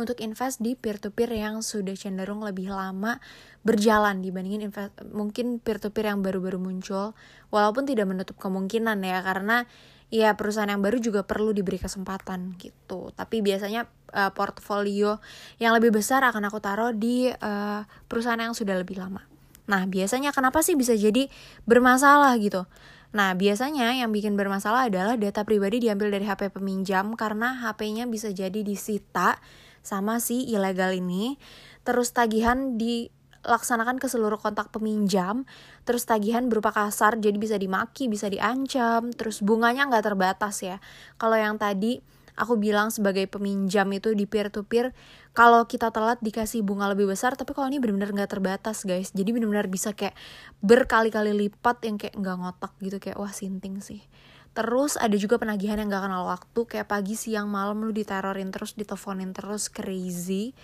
untuk 0.01 0.19
invest 0.25 0.65
di 0.65 0.73
peer-to-peer 0.75 1.37
yang 1.37 1.61
sudah 1.61 1.93
cenderung 1.93 2.41
lebih 2.41 2.73
lama 2.73 3.21
berjalan 3.61 4.25
dibandingin 4.25 4.73
invest 4.73 4.97
mungkin 5.13 5.61
peer-to-peer 5.61 6.09
yang 6.09 6.25
baru-baru 6.25 6.57
muncul 6.57 7.13
walaupun 7.53 7.85
tidak 7.85 8.09
menutup 8.09 8.41
kemungkinan 8.41 9.05
ya 9.05 9.21
karena 9.21 9.69
ya 10.11 10.35
perusahaan 10.35 10.67
yang 10.67 10.83
baru 10.83 10.99
juga 10.99 11.23
perlu 11.23 11.55
diberi 11.55 11.79
kesempatan 11.79 12.59
gitu. 12.59 13.15
Tapi 13.15 13.47
biasanya 13.47 13.87
uh, 14.11 14.35
portfolio 14.35 15.23
yang 15.63 15.77
lebih 15.77 15.95
besar 15.95 16.27
akan 16.27 16.51
aku 16.51 16.59
taruh 16.59 16.91
di 16.91 17.31
uh, 17.31 17.87
perusahaan 18.11 18.41
yang 18.41 18.57
sudah 18.57 18.75
lebih 18.75 18.99
lama. 18.99 19.23
Nah 19.71 19.87
biasanya 19.87 20.35
kenapa 20.35 20.67
sih 20.67 20.75
bisa 20.75 20.99
jadi 20.99 21.31
bermasalah 21.63 22.35
gitu? 22.43 22.67
Nah, 23.11 23.35
biasanya 23.35 23.91
yang 23.99 24.15
bikin 24.15 24.39
bermasalah 24.39 24.87
adalah 24.87 25.19
data 25.19 25.43
pribadi 25.43 25.83
diambil 25.83 26.15
dari 26.15 26.31
HP 26.31 26.55
peminjam 26.55 27.19
karena 27.19 27.59
HP-nya 27.59 28.07
bisa 28.07 28.31
jadi 28.31 28.63
disita 28.63 29.43
sama 29.81 30.21
si 30.23 30.47
ilegal 30.49 30.95
ini. 30.97 31.40
Terus 31.83 32.12
tagihan 32.12 32.77
dilaksanakan 32.77 33.97
ke 33.97 34.07
seluruh 34.07 34.38
kontak 34.38 34.73
peminjam. 34.73 35.49
Terus 35.88 36.05
tagihan 36.05 36.47
berupa 36.47 36.73
kasar, 36.73 37.16
jadi 37.19 37.37
bisa 37.37 37.57
dimaki, 37.57 38.07
bisa 38.07 38.29
diancam. 38.29 39.11
Terus 39.12 39.40
bunganya 39.40 39.88
nggak 39.88 40.05
terbatas 40.12 40.61
ya. 40.61 40.79
Kalau 41.16 41.37
yang 41.37 41.57
tadi 41.57 41.99
aku 42.40 42.57
bilang 42.57 42.88
sebagai 42.88 43.29
peminjam 43.29 43.85
itu 43.93 44.16
di 44.16 44.25
peer 44.25 44.49
to 44.49 44.64
peer 44.64 44.97
kalau 45.37 45.69
kita 45.69 45.93
telat 45.93 46.16
dikasih 46.25 46.64
bunga 46.64 46.88
lebih 46.88 47.12
besar 47.12 47.37
tapi 47.37 47.53
kalau 47.53 47.69
ini 47.69 47.77
benar-benar 47.77 48.16
nggak 48.16 48.31
terbatas 48.33 48.88
guys 48.88 49.12
jadi 49.12 49.29
benar-benar 49.37 49.69
bisa 49.69 49.93
kayak 49.93 50.16
berkali-kali 50.64 51.37
lipat 51.37 51.85
yang 51.85 52.01
kayak 52.01 52.16
nggak 52.16 52.37
ngotak 52.40 52.73
gitu 52.81 52.97
kayak 52.97 53.21
wah 53.21 53.31
sinting 53.31 53.85
sih 53.85 54.01
Terus 54.51 54.99
ada 54.99 55.15
juga 55.15 55.39
penagihan 55.39 55.79
yang 55.79 55.95
gak 55.95 56.11
kenal 56.11 56.27
waktu 56.27 56.61
Kayak 56.67 56.91
pagi, 56.91 57.15
siang, 57.15 57.47
malam 57.47 57.87
lu 57.87 57.95
diterorin 57.95 58.51
terus, 58.51 58.75
diteleponin 58.75 59.31
terus, 59.31 59.71
crazy. 59.71 60.59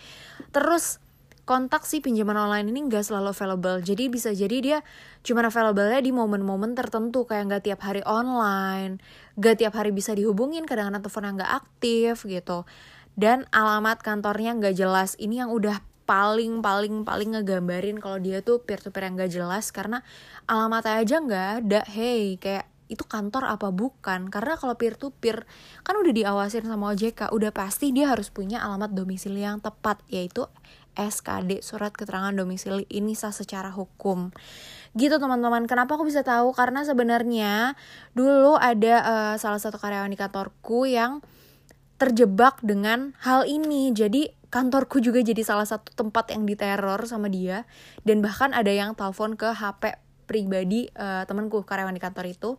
Terus 0.50 0.98
kontak 1.46 1.86
si 1.86 2.02
pinjaman 2.02 2.34
online 2.34 2.66
ini 2.74 2.90
gak 2.90 3.06
selalu 3.06 3.30
available. 3.30 3.78
Jadi 3.78 4.10
bisa 4.10 4.34
jadi 4.34 4.56
dia 4.58 4.78
cuma 5.22 5.46
available-nya 5.46 6.02
di 6.02 6.10
momen-momen 6.10 6.74
tertentu 6.74 7.22
Kayak 7.22 7.58
gak 7.58 7.62
tiap 7.70 7.80
hari 7.86 8.02
online 8.02 8.98
Gak 9.38 9.62
tiap 9.62 9.78
hari 9.78 9.94
bisa 9.94 10.10
dihubungin, 10.18 10.66
kadang-kadang 10.66 11.06
teleponnya 11.06 11.46
gak 11.46 11.52
aktif 11.62 12.26
gitu. 12.26 12.66
Dan 13.14 13.46
alamat 13.54 14.02
kantornya 14.02 14.58
gak 14.58 14.74
jelas. 14.74 15.14
Ini 15.16 15.46
yang 15.46 15.50
udah 15.54 15.78
paling 16.06 16.62
paling 16.62 17.02
paling 17.02 17.34
ngegambarin 17.34 17.98
kalau 17.98 18.22
dia 18.22 18.38
tuh 18.38 18.62
peer 18.62 18.78
to 18.78 18.94
peer 18.94 19.10
yang 19.10 19.18
gak 19.18 19.32
jelas 19.34 19.74
karena 19.74 20.06
alamatnya 20.46 21.02
aja 21.02 21.16
nggak 21.18 21.48
ada. 21.62 21.80
Hey 21.90 22.38
kayak 22.38 22.75
itu 22.86 23.02
kantor 23.02 23.50
apa 23.50 23.74
bukan? 23.74 24.30
Karena 24.30 24.54
kalau 24.54 24.78
peer 24.78 24.94
to 24.94 25.10
peer 25.10 25.44
kan 25.82 25.98
udah 25.98 26.12
diawasin 26.14 26.66
sama 26.66 26.94
OJK 26.94 27.34
udah 27.34 27.50
pasti 27.50 27.90
dia 27.90 28.10
harus 28.10 28.30
punya 28.30 28.62
alamat 28.62 28.94
domisili 28.94 29.42
yang 29.42 29.58
tepat 29.58 30.02
yaitu 30.06 30.46
SKD 30.96 31.60
surat 31.60 31.92
keterangan 31.92 32.32
domisili 32.32 32.88
ini 32.88 33.12
sah 33.12 33.30
secara 33.30 33.68
hukum. 33.70 34.32
Gitu 34.96 35.20
teman-teman. 35.20 35.68
Kenapa 35.68 36.00
aku 36.00 36.08
bisa 36.08 36.24
tahu? 36.24 36.56
Karena 36.56 36.82
sebenarnya 36.82 37.76
dulu 38.16 38.56
ada 38.56 38.94
uh, 39.04 39.34
salah 39.36 39.60
satu 39.60 39.76
karyawan 39.76 40.08
di 40.08 40.18
kantorku 40.18 40.88
yang 40.88 41.20
terjebak 42.00 42.64
dengan 42.64 43.12
hal 43.20 43.44
ini. 43.44 43.92
Jadi 43.92 44.32
kantorku 44.48 45.04
juga 45.04 45.20
jadi 45.20 45.44
salah 45.44 45.68
satu 45.68 45.92
tempat 45.92 46.32
yang 46.32 46.48
diteror 46.48 47.04
sama 47.04 47.28
dia. 47.28 47.68
Dan 48.08 48.24
bahkan 48.24 48.56
ada 48.56 48.72
yang 48.72 48.96
telepon 48.96 49.36
ke 49.36 49.52
HP 49.52 50.05
pribadi 50.26 50.90
uh, 50.98 51.24
temanku 51.24 51.62
karyawan 51.62 51.94
di 51.94 52.02
kantor 52.02 52.26
itu. 52.28 52.50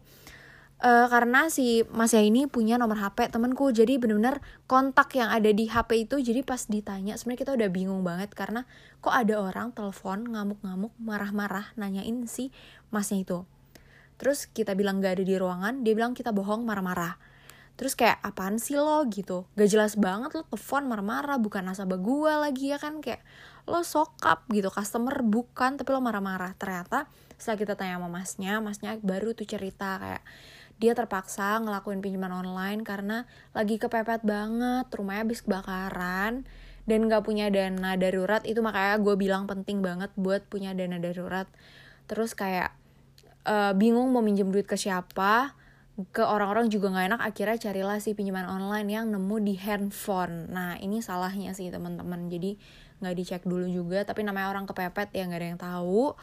Uh, 0.78 1.10
karena 1.10 1.50
si 1.50 1.82
Mas 1.90 2.14
ya 2.14 2.22
ini 2.22 2.46
punya 2.46 2.78
nomor 2.78 3.02
HP 3.02 3.34
temanku. 3.34 3.74
Jadi 3.74 3.98
bener-bener 3.98 4.40
kontak 4.70 5.14
yang 5.18 5.34
ada 5.34 5.50
di 5.50 5.66
HP 5.66 6.06
itu 6.06 6.22
jadi 6.22 6.46
pas 6.46 6.70
ditanya 6.70 7.18
sebenarnya 7.18 7.42
kita 7.44 7.52
udah 7.58 7.70
bingung 7.74 8.06
banget 8.06 8.30
karena 8.38 8.70
kok 9.02 9.10
ada 9.10 9.42
orang 9.42 9.74
telepon 9.74 10.30
ngamuk-ngamuk 10.30 10.94
marah-marah 11.02 11.74
nanyain 11.76 12.30
si 12.30 12.54
masnya 12.94 13.26
itu. 13.26 13.40
Terus 14.22 14.50
kita 14.50 14.74
bilang 14.78 15.02
gak 15.02 15.22
ada 15.22 15.26
di 15.26 15.36
ruangan 15.38 15.82
dia 15.82 15.94
bilang 15.98 16.14
kita 16.14 16.30
bohong 16.30 16.62
marah-marah. 16.62 17.18
Terus 17.78 17.94
kayak 17.94 18.22
apaan 18.26 18.58
sih 18.58 18.74
lo? 18.74 19.06
gitu. 19.10 19.46
Gak 19.54 19.70
jelas 19.70 19.94
banget 19.98 20.34
lo 20.34 20.46
telepon 20.50 20.90
marah-marah 20.90 21.38
bukan 21.38 21.62
nasabah 21.74 21.98
gue 22.02 22.34
lagi 22.38 22.74
ya 22.74 22.82
kan? 22.82 23.02
Kayak 23.02 23.22
lo 23.70 23.86
sokap 23.86 24.46
gitu. 24.50 24.74
Customer 24.74 25.14
bukan 25.22 25.78
tapi 25.78 25.90
lo 25.94 26.02
marah-marah. 26.02 26.58
Ternyata 26.58 27.06
setelah 27.38 27.58
kita 27.62 27.74
tanya 27.78 28.02
sama 28.02 28.10
masnya 28.10 28.54
masnya 28.60 28.98
baru 29.02 29.38
tuh 29.38 29.46
cerita 29.46 30.02
kayak 30.02 30.24
dia 30.78 30.94
terpaksa 30.94 31.58
ngelakuin 31.58 32.06
pinjaman 32.06 32.30
online 32.46 32.86
karena 32.86 33.26
lagi 33.58 33.82
kepepet 33.82 34.22
banget 34.22 34.86
rumahnya 34.94 35.26
habis 35.26 35.42
kebakaran 35.42 36.46
dan 36.88 37.00
gak 37.12 37.26
punya 37.26 37.50
dana 37.50 37.98
darurat. 37.98 38.46
Itu 38.46 38.62
makanya 38.62 39.02
gue 39.02 39.16
bilang 39.18 39.50
penting 39.50 39.82
banget 39.82 40.14
buat 40.16 40.46
punya 40.46 40.78
dana 40.78 41.02
darurat. 41.02 41.50
Terus 42.06 42.38
kayak 42.38 42.78
uh, 43.44 43.74
bingung 43.74 44.14
mau 44.14 44.22
minjem 44.22 44.54
duit 44.54 44.70
ke 44.70 44.78
siapa 44.78 45.58
ke 46.14 46.22
orang-orang 46.22 46.70
juga 46.70 46.94
nggak 46.94 47.06
enak 47.10 47.22
akhirnya 47.26 47.58
carilah 47.58 47.98
si 47.98 48.14
pinjaman 48.14 48.46
online 48.46 48.86
yang 48.86 49.10
nemu 49.10 49.36
di 49.42 49.58
handphone. 49.58 50.46
Nah 50.54 50.78
ini 50.78 51.02
salahnya 51.02 51.58
sih 51.58 51.74
teman-teman. 51.74 52.30
Jadi 52.30 52.54
nggak 53.02 53.16
dicek 53.18 53.44
dulu 53.50 53.66
juga 53.66 54.06
tapi 54.06 54.22
namanya 54.22 54.54
orang 54.54 54.70
kepepet 54.70 55.10
ya 55.18 55.26
nggak 55.26 55.42
ada 55.42 55.48
yang 55.50 55.62
tahu 55.62 56.14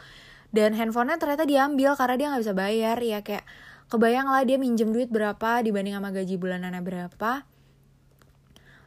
dan 0.55 0.79
handphonenya 0.79 1.19
ternyata 1.19 1.43
diambil 1.43 1.99
karena 1.99 2.14
dia 2.14 2.27
nggak 2.31 2.43
bisa 2.47 2.55
bayar. 2.55 2.97
Ya 3.03 3.19
kayak 3.27 3.43
kebayang 3.90 4.31
lah 4.31 4.47
dia 4.47 4.57
minjem 4.57 4.95
duit 4.95 5.11
berapa 5.11 5.61
dibanding 5.67 5.99
sama 5.99 6.14
gaji 6.14 6.38
bulanannya 6.38 6.79
berapa. 6.79 7.43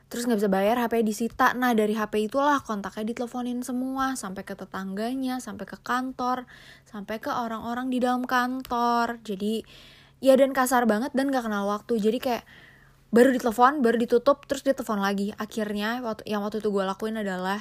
Terus 0.08 0.24
nggak 0.24 0.40
bisa 0.40 0.48
bayar 0.48 0.80
HP 0.80 1.04
disita. 1.04 1.52
Nah 1.52 1.76
dari 1.76 1.92
HP 1.92 2.32
itulah 2.32 2.64
kontaknya 2.64 3.12
diteleponin 3.12 3.60
semua. 3.68 4.16
Sampai 4.16 4.48
ke 4.48 4.56
tetangganya 4.56 5.44
sampai 5.44 5.68
ke 5.68 5.76
kantor 5.84 6.48
sampai 6.88 7.20
ke 7.20 7.28
orang-orang 7.28 7.92
di 7.92 8.00
dalam 8.00 8.24
kantor. 8.24 9.20
Jadi 9.28 9.68
ya 10.24 10.40
dan 10.40 10.56
kasar 10.56 10.88
banget 10.88 11.12
dan 11.12 11.28
gak 11.36 11.44
kenal 11.44 11.68
waktu. 11.68 12.00
Jadi 12.00 12.18
kayak 12.24 12.48
baru 13.12 13.32
ditelepon 13.36 13.84
baru 13.84 14.00
ditutup 14.00 14.48
terus 14.48 14.64
dia 14.64 14.72
telepon 14.72 15.04
lagi. 15.04 15.36
Akhirnya 15.36 16.00
yang 16.24 16.48
waktu 16.48 16.64
itu 16.64 16.72
gue 16.72 16.84
lakuin 16.88 17.20
adalah 17.20 17.60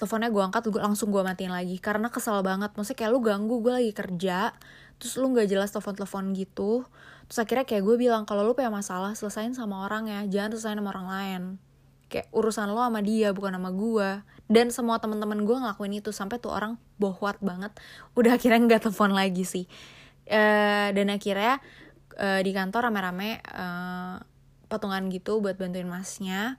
teleponnya 0.00 0.32
gue 0.32 0.40
angkat 0.40 0.72
gue 0.72 0.80
langsung 0.80 1.12
gue 1.12 1.20
matiin 1.20 1.52
lagi. 1.52 1.76
Karena 1.76 2.08
kesel 2.08 2.40
banget. 2.40 2.72
Maksudnya 2.72 2.98
kayak 3.04 3.10
lu 3.12 3.20
ganggu 3.20 3.60
gue 3.60 3.72
lagi 3.76 3.92
kerja 3.92 4.56
terus 5.00 5.16
lu 5.16 5.32
nggak 5.32 5.48
jelas 5.48 5.68
telepon 5.72 5.96
telepon 5.96 6.24
gitu. 6.32 6.88
Terus 7.28 7.38
akhirnya 7.44 7.64
kayak 7.68 7.82
gue 7.84 7.96
bilang 8.00 8.24
kalau 8.24 8.48
lu 8.48 8.56
punya 8.56 8.72
masalah 8.72 9.12
selesain 9.12 9.52
sama 9.52 9.84
orang 9.84 10.08
ya. 10.08 10.20
Jangan 10.24 10.56
selesain 10.56 10.80
sama 10.80 10.90
orang 10.96 11.06
lain. 11.08 11.42
Kayak 12.08 12.32
urusan 12.32 12.72
lo 12.72 12.80
sama 12.80 13.04
dia 13.04 13.30
bukan 13.36 13.54
sama 13.54 13.70
gue 13.70 14.08
dan 14.50 14.66
semua 14.74 14.98
teman-teman 14.98 15.46
gue 15.46 15.56
ngelakuin 15.62 16.02
itu 16.02 16.10
sampai 16.10 16.42
tuh 16.42 16.50
orang 16.50 16.74
bohwat 16.98 17.38
banget. 17.38 17.70
Udah 18.18 18.34
akhirnya 18.34 18.58
nggak 18.66 18.88
telepon 18.88 19.14
lagi 19.14 19.44
sih. 19.46 19.68
Uh, 20.30 20.90
dan 20.94 21.10
akhirnya 21.10 21.62
uh, 22.18 22.40
di 22.42 22.50
kantor 22.50 22.90
rame-rame 22.90 23.42
uh, 23.50 24.18
patungan 24.70 25.10
gitu 25.10 25.42
buat 25.42 25.58
bantuin 25.58 25.90
masnya 25.90 26.58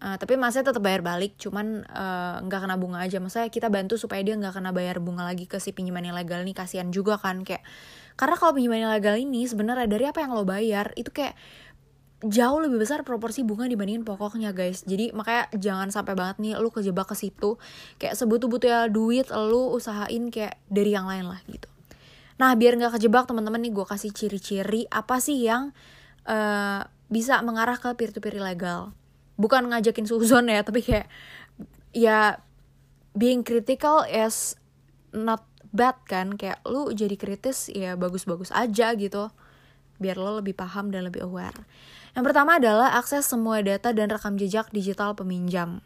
Uh, 0.00 0.16
tapi 0.16 0.40
masnya 0.40 0.64
tetap 0.64 0.80
bayar 0.80 1.04
balik, 1.04 1.36
cuman 1.36 1.84
uh, 1.84 2.40
nggak 2.40 2.60
uh, 2.60 2.62
kena 2.64 2.76
bunga 2.80 3.04
aja. 3.04 3.20
Maksudnya 3.20 3.52
kita 3.52 3.68
bantu 3.68 4.00
supaya 4.00 4.24
dia 4.24 4.32
nggak 4.32 4.56
kena 4.56 4.72
bayar 4.72 4.96
bunga 4.96 5.28
lagi 5.28 5.44
ke 5.44 5.60
si 5.60 5.76
pinjaman 5.76 6.08
ilegal 6.08 6.40
ini. 6.40 6.56
Kasihan 6.56 6.88
juga 6.88 7.20
kan 7.20 7.44
kayak 7.44 7.60
karena 8.16 8.36
kalau 8.40 8.56
pinjaman 8.56 8.80
ilegal 8.80 9.16
ini 9.20 9.44
sebenarnya 9.44 9.84
dari 9.84 10.04
apa 10.08 10.24
yang 10.24 10.32
lo 10.32 10.48
bayar 10.48 10.96
itu 10.96 11.12
kayak 11.12 11.36
jauh 12.20 12.60
lebih 12.60 12.84
besar 12.84 13.00
proporsi 13.00 13.40
bunga 13.40 13.64
dibandingin 13.64 14.04
pokoknya 14.04 14.52
guys 14.52 14.84
jadi 14.84 15.08
makanya 15.16 15.48
jangan 15.56 15.88
sampai 15.88 16.12
banget 16.12 16.36
nih 16.36 16.52
lu 16.60 16.68
kejebak 16.68 17.08
ke 17.08 17.16
situ 17.16 17.56
kayak 17.96 18.12
sebutu-butu 18.12 18.68
ya 18.68 18.92
duit 18.92 19.32
lu 19.32 19.72
usahain 19.72 20.28
kayak 20.28 20.60
dari 20.68 20.92
yang 20.92 21.08
lain 21.08 21.32
lah 21.32 21.40
gitu 21.48 21.64
nah 22.36 22.52
biar 22.52 22.76
nggak 22.76 23.00
kejebak 23.00 23.24
teman-teman 23.24 23.64
nih 23.64 23.72
gue 23.72 23.86
kasih 23.88 24.12
ciri-ciri 24.12 24.84
apa 24.92 25.16
sih 25.16 25.48
yang 25.48 25.72
uh, 26.28 26.84
bisa 27.08 27.40
mengarah 27.40 27.80
ke 27.80 27.88
peer 27.96 28.12
to 28.12 28.20
peer 28.20 28.36
ilegal 28.36 28.92
bukan 29.40 29.72
ngajakin 29.72 30.04
suzon 30.04 30.52
ya 30.52 30.60
tapi 30.60 30.84
kayak 30.84 31.08
ya 31.96 32.44
being 33.16 33.40
critical 33.40 34.04
is 34.04 34.60
not 35.16 35.48
bad 35.72 35.96
kan 36.04 36.36
kayak 36.36 36.60
lu 36.68 36.92
jadi 36.92 37.16
kritis 37.16 37.72
ya 37.72 37.96
bagus-bagus 37.96 38.52
aja 38.52 38.92
gitu 38.92 39.32
biar 39.96 40.20
lo 40.20 40.44
lebih 40.44 40.52
paham 40.52 40.92
dan 40.92 41.08
lebih 41.08 41.24
aware 41.24 41.56
yang 42.10 42.26
pertama 42.26 42.58
adalah 42.58 42.98
akses 42.98 43.30
semua 43.30 43.62
data 43.62 43.94
dan 43.94 44.10
rekam 44.10 44.34
jejak 44.34 44.66
digital 44.74 45.14
peminjam. 45.14 45.78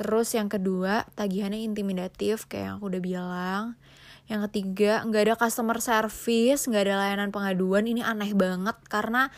Terus 0.00 0.32
yang 0.32 0.48
kedua, 0.48 1.04
tagihannya 1.12 1.60
intimidatif 1.60 2.48
kayak 2.48 2.64
yang 2.64 2.74
aku 2.80 2.86
udah 2.88 3.02
bilang. 3.04 3.64
Yang 4.24 4.48
ketiga, 4.48 5.04
nggak 5.04 5.22
ada 5.28 5.34
customer 5.36 5.76
service, 5.84 6.64
nggak 6.64 6.88
ada 6.88 6.94
layanan 6.96 7.28
pengaduan. 7.28 7.84
Ini 7.84 8.00
aneh 8.08 8.32
banget 8.32 8.80
karena 8.88 9.28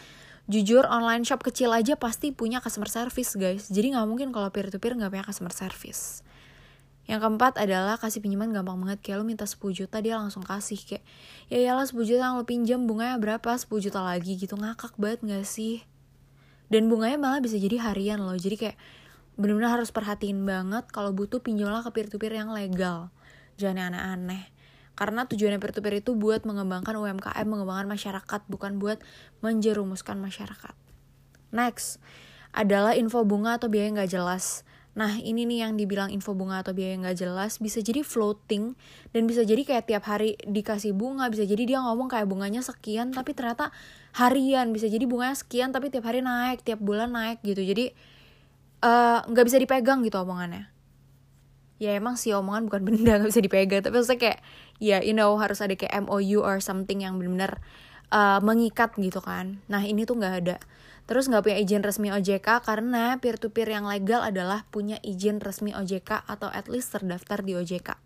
jujur 0.53 0.85
online 0.85 1.25
shop 1.25 1.41
kecil 1.41 1.73
aja 1.73 1.97
pasti 1.97 2.37
punya 2.37 2.61
customer 2.61 2.93
service 2.93 3.33
guys. 3.33 3.73
Jadi 3.73 3.97
nggak 3.97 4.05
mungkin 4.05 4.29
kalau 4.37 4.53
peer 4.53 4.69
to 4.69 4.77
peer 4.77 4.93
nggak 4.93 5.09
punya 5.09 5.25
customer 5.25 5.51
service. 5.57 6.21
Yang 7.09 7.27
keempat 7.27 7.59
adalah 7.59 7.97
kasih 7.97 8.21
pinjaman 8.21 8.53
gampang 8.53 8.79
banget. 8.79 9.01
Kayak 9.01 9.17
lo 9.19 9.25
minta 9.27 9.49
10 9.49 9.59
juta 9.73 9.97
dia 9.99 10.21
langsung 10.21 10.45
kasih. 10.45 10.79
Kayak 10.79 11.03
ya 11.49 11.57
iyalah 11.65 11.89
10 11.89 11.99
juta 12.05 12.21
yang 12.21 12.37
lo 12.39 12.45
pinjam 12.47 12.85
bunganya 12.85 13.17
berapa? 13.19 13.51
10 13.57 13.67
juta 13.81 14.05
lagi 14.05 14.39
gitu. 14.39 14.55
Ngakak 14.55 15.01
banget 15.01 15.25
gak 15.25 15.47
sih? 15.49 15.83
Dan 16.71 16.87
bunganya 16.87 17.19
malah 17.19 17.41
bisa 17.43 17.59
jadi 17.59 17.81
harian 17.83 18.23
loh. 18.23 18.37
Jadi 18.37 18.55
kayak 18.55 18.77
bener-bener 19.41 19.73
harus 19.73 19.89
perhatiin 19.89 20.45
banget 20.45 20.85
Kalau 20.93 21.09
butuh 21.17 21.41
pinjamlah 21.41 21.81
ke 21.81 21.91
peer-to-peer 21.91 22.39
yang 22.39 22.53
legal. 22.53 23.09
Jangan 23.57 23.91
aneh-aneh 23.91 24.52
karena 24.93 25.25
tujuannya 25.25 25.59
peer-to-peer 25.59 26.05
itu 26.05 26.13
buat 26.13 26.45
mengembangkan 26.45 26.95
UMKM, 26.97 27.47
mengembangkan 27.49 27.89
masyarakat, 27.89 28.41
bukan 28.49 28.77
buat 28.77 29.01
menjerumuskan 29.41 30.21
masyarakat. 30.21 30.75
Next, 31.53 32.01
adalah 32.53 32.93
info 32.93 33.25
bunga 33.25 33.57
atau 33.57 33.73
biaya 33.73 33.89
nggak 33.93 34.13
jelas. 34.13 34.65
Nah 34.93 35.17
ini 35.17 35.49
nih 35.49 35.65
yang 35.65 35.81
dibilang 35.81 36.13
info 36.13 36.37
bunga 36.37 36.61
atau 36.61 36.77
biaya 36.77 37.01
nggak 37.01 37.17
jelas 37.17 37.57
bisa 37.57 37.81
jadi 37.81 38.05
floating 38.05 38.77
dan 39.17 39.25
bisa 39.25 39.41
jadi 39.41 39.65
kayak 39.65 39.89
tiap 39.89 40.05
hari 40.05 40.37
dikasih 40.45 40.93
bunga 40.93 41.33
bisa 41.33 41.49
jadi 41.49 41.65
dia 41.65 41.79
ngomong 41.81 42.13
kayak 42.13 42.29
bunganya 42.29 42.61
sekian 42.61 43.09
tapi 43.09 43.33
ternyata 43.33 43.73
harian 44.13 44.69
bisa 44.69 44.93
jadi 44.93 45.09
bunganya 45.09 45.33
sekian 45.33 45.73
tapi 45.73 45.89
tiap 45.89 46.05
hari 46.05 46.21
naik 46.21 46.61
tiap 46.61 46.77
bulan 46.77 47.09
naik 47.09 47.41
gitu 47.41 47.65
jadi 47.65 47.89
eh, 48.85 49.19
nggak 49.25 49.45
uh, 49.45 49.49
bisa 49.49 49.57
dipegang 49.57 50.05
gitu 50.05 50.21
omongannya 50.21 50.69
ya 51.83 51.99
emang 51.99 52.15
sih 52.15 52.31
omongan 52.31 52.71
bukan 52.71 52.83
benda 52.87 53.19
nggak 53.19 53.31
bisa 53.35 53.43
dipegang 53.43 53.83
tapi 53.83 53.99
maksudnya 53.99 54.21
kayak 54.23 54.39
ya 54.79 55.03
you 55.03 55.11
know 55.19 55.35
harus 55.35 55.59
ada 55.59 55.75
kayak 55.75 56.07
MOU 56.07 56.39
or 56.39 56.63
something 56.63 57.03
yang 57.03 57.19
benar-benar 57.19 57.59
uh, 58.15 58.39
mengikat 58.39 58.95
gitu 59.03 59.19
kan 59.19 59.59
nah 59.67 59.83
ini 59.83 60.07
tuh 60.07 60.15
nggak 60.15 60.37
ada 60.47 60.57
Terus 61.03 61.27
nggak 61.27 61.43
punya 61.43 61.59
izin 61.59 61.83
resmi 61.83 62.09
OJK 62.15 62.63
karena 62.63 63.19
peer-to-peer 63.19 63.75
yang 63.75 63.91
legal 63.91 64.23
adalah 64.23 64.63
punya 64.71 65.03
izin 65.03 65.43
resmi 65.43 65.75
OJK 65.75 66.31
atau 66.31 66.47
at 66.47 66.71
least 66.71 66.95
terdaftar 66.95 67.43
di 67.43 67.59
OJK. 67.59 67.99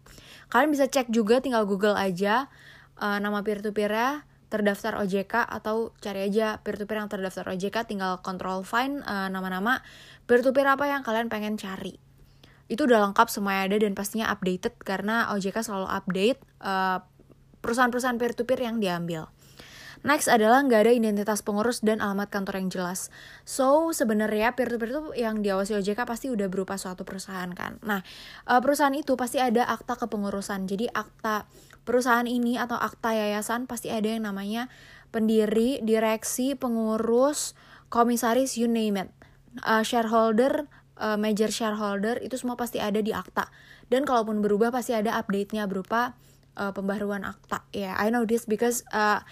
Kalian 0.48 0.70
bisa 0.72 0.88
cek 0.88 1.12
juga 1.12 1.44
tinggal 1.44 1.68
Google 1.68 1.92
aja 1.92 2.48
uh, 2.96 3.18
nama 3.20 3.44
peer-to-peernya 3.44 4.24
terdaftar 4.48 4.96
OJK 5.02 5.44
atau 5.44 5.92
cari 6.00 6.24
aja 6.24 6.62
peer-to-peer 6.64 7.02
yang 7.04 7.10
terdaftar 7.10 7.52
OJK 7.52 7.76
tinggal 7.84 8.24
control 8.24 8.64
find 8.64 9.04
uh, 9.04 9.28
nama-nama 9.28 9.84
peer-to-peer 10.24 10.64
apa 10.64 10.88
yang 10.88 11.04
kalian 11.04 11.28
pengen 11.28 11.60
cari. 11.60 12.05
Itu 12.66 12.86
udah 12.90 13.10
lengkap 13.10 13.30
semuanya 13.30 13.70
ada 13.70 13.76
dan 13.82 13.92
pastinya 13.94 14.26
updated 14.30 14.74
karena 14.82 15.30
OJK 15.34 15.62
selalu 15.62 15.88
update 15.90 16.38
uh, 16.62 17.02
perusahaan-perusahaan 17.62 18.18
peer-to-peer 18.18 18.60
yang 18.62 18.78
diambil. 18.82 19.30
Next 20.06 20.28
adalah 20.30 20.62
nggak 20.62 20.86
ada 20.86 20.92
identitas 20.94 21.42
pengurus 21.42 21.82
dan 21.82 21.98
alamat 21.98 22.30
kantor 22.30 22.62
yang 22.62 22.68
jelas. 22.70 23.10
So 23.42 23.90
sebenarnya 23.90 24.54
peer-to-peer 24.54 24.90
itu 24.92 25.02
yang 25.18 25.42
diawasi 25.42 25.82
OJK 25.82 26.06
pasti 26.06 26.30
udah 26.30 26.46
berupa 26.46 26.78
suatu 26.78 27.02
perusahaan 27.02 27.48
kan. 27.50 27.82
Nah 27.82 28.06
eh, 28.46 28.60
perusahaan 28.62 28.94
itu 28.94 29.18
pasti 29.18 29.42
ada 29.42 29.66
akta 29.66 29.96
kepengurusan. 29.96 30.70
Jadi 30.70 30.86
akta 30.92 31.50
perusahaan 31.82 32.28
ini 32.28 32.54
atau 32.54 32.78
akta 32.78 33.18
yayasan 33.18 33.66
pasti 33.66 33.88
ada 33.90 34.06
yang 34.06 34.28
namanya 34.28 34.70
pendiri, 35.10 35.80
direksi, 35.80 36.54
pengurus, 36.58 37.58
komisaris, 37.88 38.54
you 38.54 38.70
name 38.70 39.00
it. 39.00 39.10
Uh, 39.64 39.80
shareholder, 39.80 40.68
uh, 40.98 41.16
major 41.20 41.48
shareholder 41.48 42.20
itu 42.20 42.36
semua 42.36 42.56
pasti 42.58 42.80
ada 42.80 43.00
di 43.00 43.12
akta. 43.12 43.48
Dan 43.86 44.02
kalaupun 44.02 44.42
berubah 44.42 44.74
pasti 44.74 44.96
ada 44.96 45.14
update-nya 45.20 45.68
berupa 45.70 46.16
uh, 46.58 46.72
pembaruan 46.74 47.22
akta. 47.22 47.62
Ya, 47.70 47.92
yeah, 47.92 47.94
I 47.96 48.10
know 48.10 48.26
this 48.26 48.44
because 48.48 48.82
uh, 48.90 49.22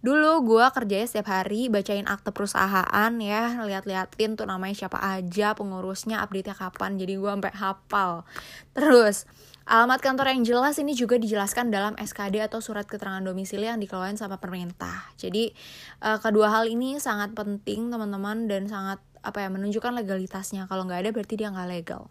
Dulu 0.00 0.48
gue 0.48 0.64
kerjanya 0.72 1.04
setiap 1.04 1.28
hari 1.28 1.68
bacain 1.68 2.08
akte 2.08 2.32
perusahaan 2.32 3.12
ya, 3.20 3.60
lihat-liatin 3.60 4.32
tuh 4.32 4.48
namanya 4.48 4.72
siapa 4.72 4.96
aja, 4.96 5.52
pengurusnya, 5.52 6.24
update-nya 6.24 6.56
kapan. 6.56 6.96
Jadi 6.96 7.20
gue 7.20 7.28
sampai 7.28 7.52
hafal. 7.52 8.24
Terus, 8.72 9.28
Alamat 9.70 10.02
kantor 10.02 10.34
yang 10.34 10.42
jelas 10.42 10.82
ini 10.82 10.98
juga 10.98 11.14
dijelaskan 11.14 11.70
dalam 11.70 11.94
SKD 11.94 12.42
atau 12.42 12.58
surat 12.58 12.90
keterangan 12.90 13.22
domisili 13.22 13.70
yang 13.70 13.78
dikeluarkan 13.78 14.18
sama 14.18 14.42
pemerintah. 14.42 15.06
Jadi 15.14 15.54
kedua 16.02 16.50
hal 16.50 16.66
ini 16.66 16.98
sangat 16.98 17.38
penting 17.38 17.86
teman-teman 17.86 18.50
dan 18.50 18.66
sangat 18.66 18.98
apa 19.20 19.44
ya 19.44 19.48
menunjukkan 19.52 19.92
legalitasnya. 20.04 20.64
Kalau 20.68 20.88
nggak 20.88 21.06
ada 21.06 21.10
berarti 21.12 21.34
dia 21.36 21.52
nggak 21.52 21.70
legal. 21.70 22.08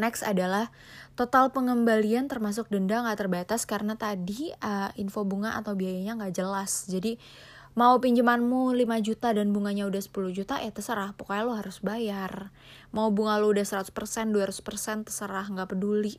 Next 0.00 0.24
adalah 0.24 0.72
total 1.14 1.52
pengembalian 1.52 2.26
termasuk 2.26 2.72
denda 2.72 3.04
nggak 3.04 3.18
terbatas 3.20 3.68
karena 3.68 3.92
tadi 3.94 4.48
uh, 4.64 4.88
info 4.96 5.22
bunga 5.28 5.56
atau 5.60 5.76
biayanya 5.76 6.16
nggak 6.16 6.32
jelas. 6.32 6.88
Jadi 6.88 7.20
mau 7.76 8.00
pinjamanmu 8.00 8.72
5 8.72 8.84
juta 9.04 9.32
dan 9.32 9.52
bunganya 9.52 9.88
udah 9.88 10.00
10 10.00 10.32
juta 10.32 10.60
ya 10.60 10.72
terserah. 10.72 11.12
Pokoknya 11.12 11.42
lo 11.44 11.54
harus 11.56 11.80
bayar. 11.84 12.52
Mau 12.96 13.12
bunga 13.12 13.36
lo 13.36 13.52
udah 13.52 13.64
100% 13.64 13.92
200% 13.92 15.08
terserah. 15.08 15.46
Nggak 15.52 15.76
peduli. 15.76 16.16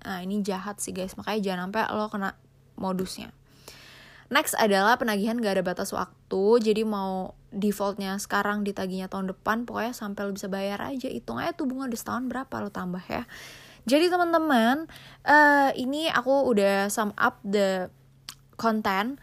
Nah 0.00 0.24
ini 0.24 0.40
jahat 0.40 0.80
sih 0.80 0.96
guys. 0.96 1.12
Makanya 1.20 1.40
jangan 1.44 1.60
sampai 1.68 1.82
lo 1.92 2.08
kena 2.08 2.30
modusnya. 2.80 3.36
Next 4.30 4.54
adalah 4.54 4.94
penagihan 4.94 5.34
gak 5.42 5.58
ada 5.58 5.64
batas 5.66 5.90
waktu, 5.90 6.44
jadi 6.62 6.86
mau 6.86 7.34
defaultnya 7.50 8.16
sekarang 8.18 8.62
ditagihnya 8.62 9.10
tahun 9.10 9.34
depan, 9.34 9.66
pokoknya 9.66 9.94
sampai 9.94 10.26
lo 10.26 10.32
bisa 10.34 10.46
bayar 10.46 10.80
aja. 10.82 11.10
Hitung 11.10 11.38
aja 11.38 11.54
tuh 11.54 11.66
bunga 11.66 11.90
udah 11.90 12.00
setahun 12.00 12.24
berapa 12.30 12.54
lo 12.62 12.70
tambah 12.70 13.02
ya. 13.06 13.26
Jadi 13.84 14.10
teman-teman, 14.10 14.86
uh, 15.26 15.70
ini 15.74 16.06
aku 16.10 16.46
udah 16.50 16.88
sum 16.88 17.10
up 17.18 17.42
the 17.42 17.90
content. 18.54 19.18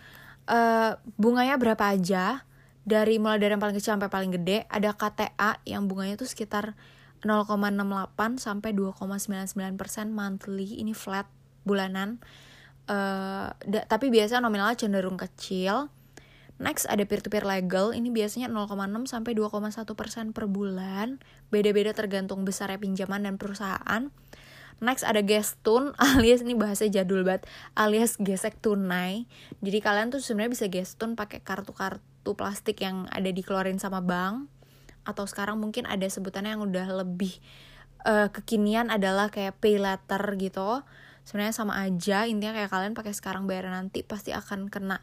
Uh, 0.48 0.96
bunganya 1.20 1.60
berapa 1.60 1.94
aja, 1.94 2.48
dari 2.88 3.20
mulai 3.20 3.40
dari 3.40 3.56
yang 3.56 3.64
paling 3.64 3.76
kecil 3.76 4.00
sampai 4.00 4.12
paling 4.12 4.32
gede, 4.32 4.64
ada 4.72 4.96
KTA 4.96 5.60
yang 5.68 5.92
bunganya 5.92 6.16
tuh 6.16 6.28
sekitar 6.28 6.76
0,68 7.22 8.40
sampai 8.40 8.72
2,99% 8.72 9.76
monthly, 10.12 10.80
ini 10.80 10.96
flat 10.96 11.28
bulanan 11.68 12.24
uh, 12.88 13.48
tapi 13.88 14.06
biasanya 14.08 14.42
nominalnya 14.44 14.80
cenderung 14.80 15.20
kecil. 15.20 15.92
Next 16.58 16.90
ada 16.90 17.06
peer-to-peer 17.06 17.46
legal, 17.46 17.94
ini 17.94 18.10
biasanya 18.10 18.50
0,6 18.50 19.06
sampai 19.06 19.38
2,1 19.38 19.94
persen 19.94 20.34
per 20.34 20.50
bulan. 20.50 21.22
Beda-beda 21.54 21.94
tergantung 21.94 22.42
besarnya 22.44 22.82
pinjaman 22.82 23.30
dan 23.30 23.38
perusahaan. 23.38 24.10
Next 24.78 25.06
ada 25.06 25.22
gestun 25.22 25.94
alias 26.02 26.42
ini 26.46 26.54
bahasa 26.54 26.86
jadul 26.90 27.26
banget 27.26 27.46
alias 27.78 28.18
gesek 28.18 28.58
tunai. 28.62 29.30
Jadi 29.62 29.78
kalian 29.82 30.14
tuh 30.14 30.22
sebenarnya 30.22 30.54
bisa 30.54 30.66
gestun 30.70 31.14
pakai 31.18 31.42
kartu-kartu 31.42 32.34
plastik 32.38 32.82
yang 32.82 33.10
ada 33.10 33.30
dikeluarin 33.30 33.82
sama 33.82 34.02
bank 34.02 34.50
atau 35.08 35.24
sekarang 35.24 35.58
mungkin 35.58 35.88
ada 35.88 36.04
sebutannya 36.04 36.60
yang 36.60 36.68
udah 36.68 37.06
lebih 37.06 37.40
uh, 38.04 38.28
kekinian 38.28 38.92
adalah 38.92 39.32
kayak 39.32 39.56
pay 39.64 39.80
letter 39.80 40.20
gitu 40.36 40.84
sebenarnya 41.24 41.56
sama 41.56 41.80
aja 41.80 42.28
intinya 42.28 42.60
kayak 42.60 42.72
kalian 42.72 42.94
pakai 42.94 43.16
sekarang 43.16 43.48
bayar 43.48 43.72
nanti 43.72 44.04
pasti 44.04 44.36
akan 44.36 44.68
kena 44.68 45.00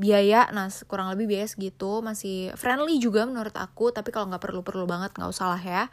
biaya 0.00 0.48
nah 0.50 0.72
kurang 0.88 1.12
lebih 1.12 1.28
biaya 1.28 1.44
segitu 1.44 2.00
masih 2.00 2.50
friendly 2.56 2.96
juga 2.96 3.28
menurut 3.28 3.52
aku 3.52 3.92
tapi 3.92 4.08
kalau 4.10 4.32
nggak 4.32 4.40
perlu 4.40 4.64
perlu 4.64 4.88
banget 4.88 5.12
nggak 5.12 5.28
usah 5.28 5.52
lah 5.54 5.62
ya 5.62 5.84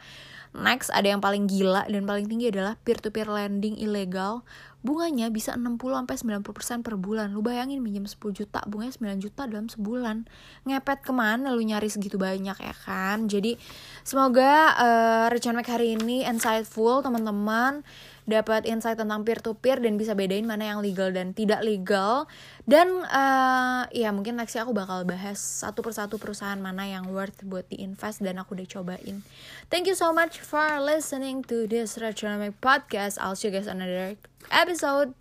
next 0.52 0.88
ada 0.92 1.12
yang 1.12 1.20
paling 1.20 1.44
gila 1.44 1.84
dan 1.88 2.04
paling 2.04 2.24
tinggi 2.28 2.52
adalah 2.52 2.76
peer 2.80 3.00
to 3.00 3.12
peer 3.12 3.28
lending 3.28 3.76
ilegal 3.76 4.44
bunganya 4.82 5.30
bisa 5.30 5.54
60 5.54 5.78
sampai 5.78 6.42
90% 6.42 6.82
per 6.82 6.94
bulan. 6.98 7.30
Lu 7.30 7.40
bayangin 7.40 7.78
minjem 7.80 8.04
10 8.04 8.34
juta, 8.34 8.60
bunganya 8.66 8.92
9 8.98 9.22
juta 9.22 9.46
dalam 9.46 9.70
sebulan. 9.70 10.26
Ngepet 10.66 11.06
ke 11.06 11.12
mana 11.14 11.54
lu 11.54 11.62
nyari 11.62 11.86
segitu 11.86 12.18
banyak 12.18 12.58
ya 12.58 12.74
kan? 12.74 13.30
Jadi 13.30 13.54
semoga 14.02 14.74
uh, 14.74 15.26
rencana 15.30 15.62
hari 15.62 15.94
ini 15.94 16.26
insightful 16.26 17.00
teman-teman 17.00 17.86
dapat 18.28 18.64
insight 18.68 18.98
tentang 18.98 19.26
peer 19.26 19.42
to 19.42 19.58
peer 19.58 19.82
dan 19.82 19.98
bisa 19.98 20.14
bedain 20.14 20.46
mana 20.46 20.74
yang 20.74 20.80
legal 20.80 21.10
dan 21.10 21.34
tidak 21.34 21.62
legal. 21.66 22.30
Dan 22.64 23.02
uh, 23.10 23.90
ya 23.90 24.14
mungkin 24.14 24.38
next 24.38 24.54
aku 24.54 24.70
bakal 24.70 25.02
bahas 25.02 25.38
satu 25.38 25.82
persatu 25.82 26.16
perusahaan 26.22 26.58
mana 26.58 26.86
yang 26.86 27.10
worth 27.10 27.42
buat 27.42 27.66
diinvest 27.66 28.22
dan 28.22 28.38
aku 28.38 28.54
udah 28.54 28.68
cobain. 28.70 29.26
Thank 29.68 29.90
you 29.90 29.96
so 29.98 30.14
much 30.14 30.38
for 30.38 30.78
listening 30.78 31.42
to 31.50 31.66
this 31.66 31.98
Retronomic 31.98 32.58
podcast. 32.62 33.18
I'll 33.18 33.34
see 33.34 33.50
you 33.50 33.54
guys 33.54 33.66
on 33.66 33.82
another 33.82 34.14
episode. 34.50 35.18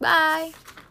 Bye 0.00 0.80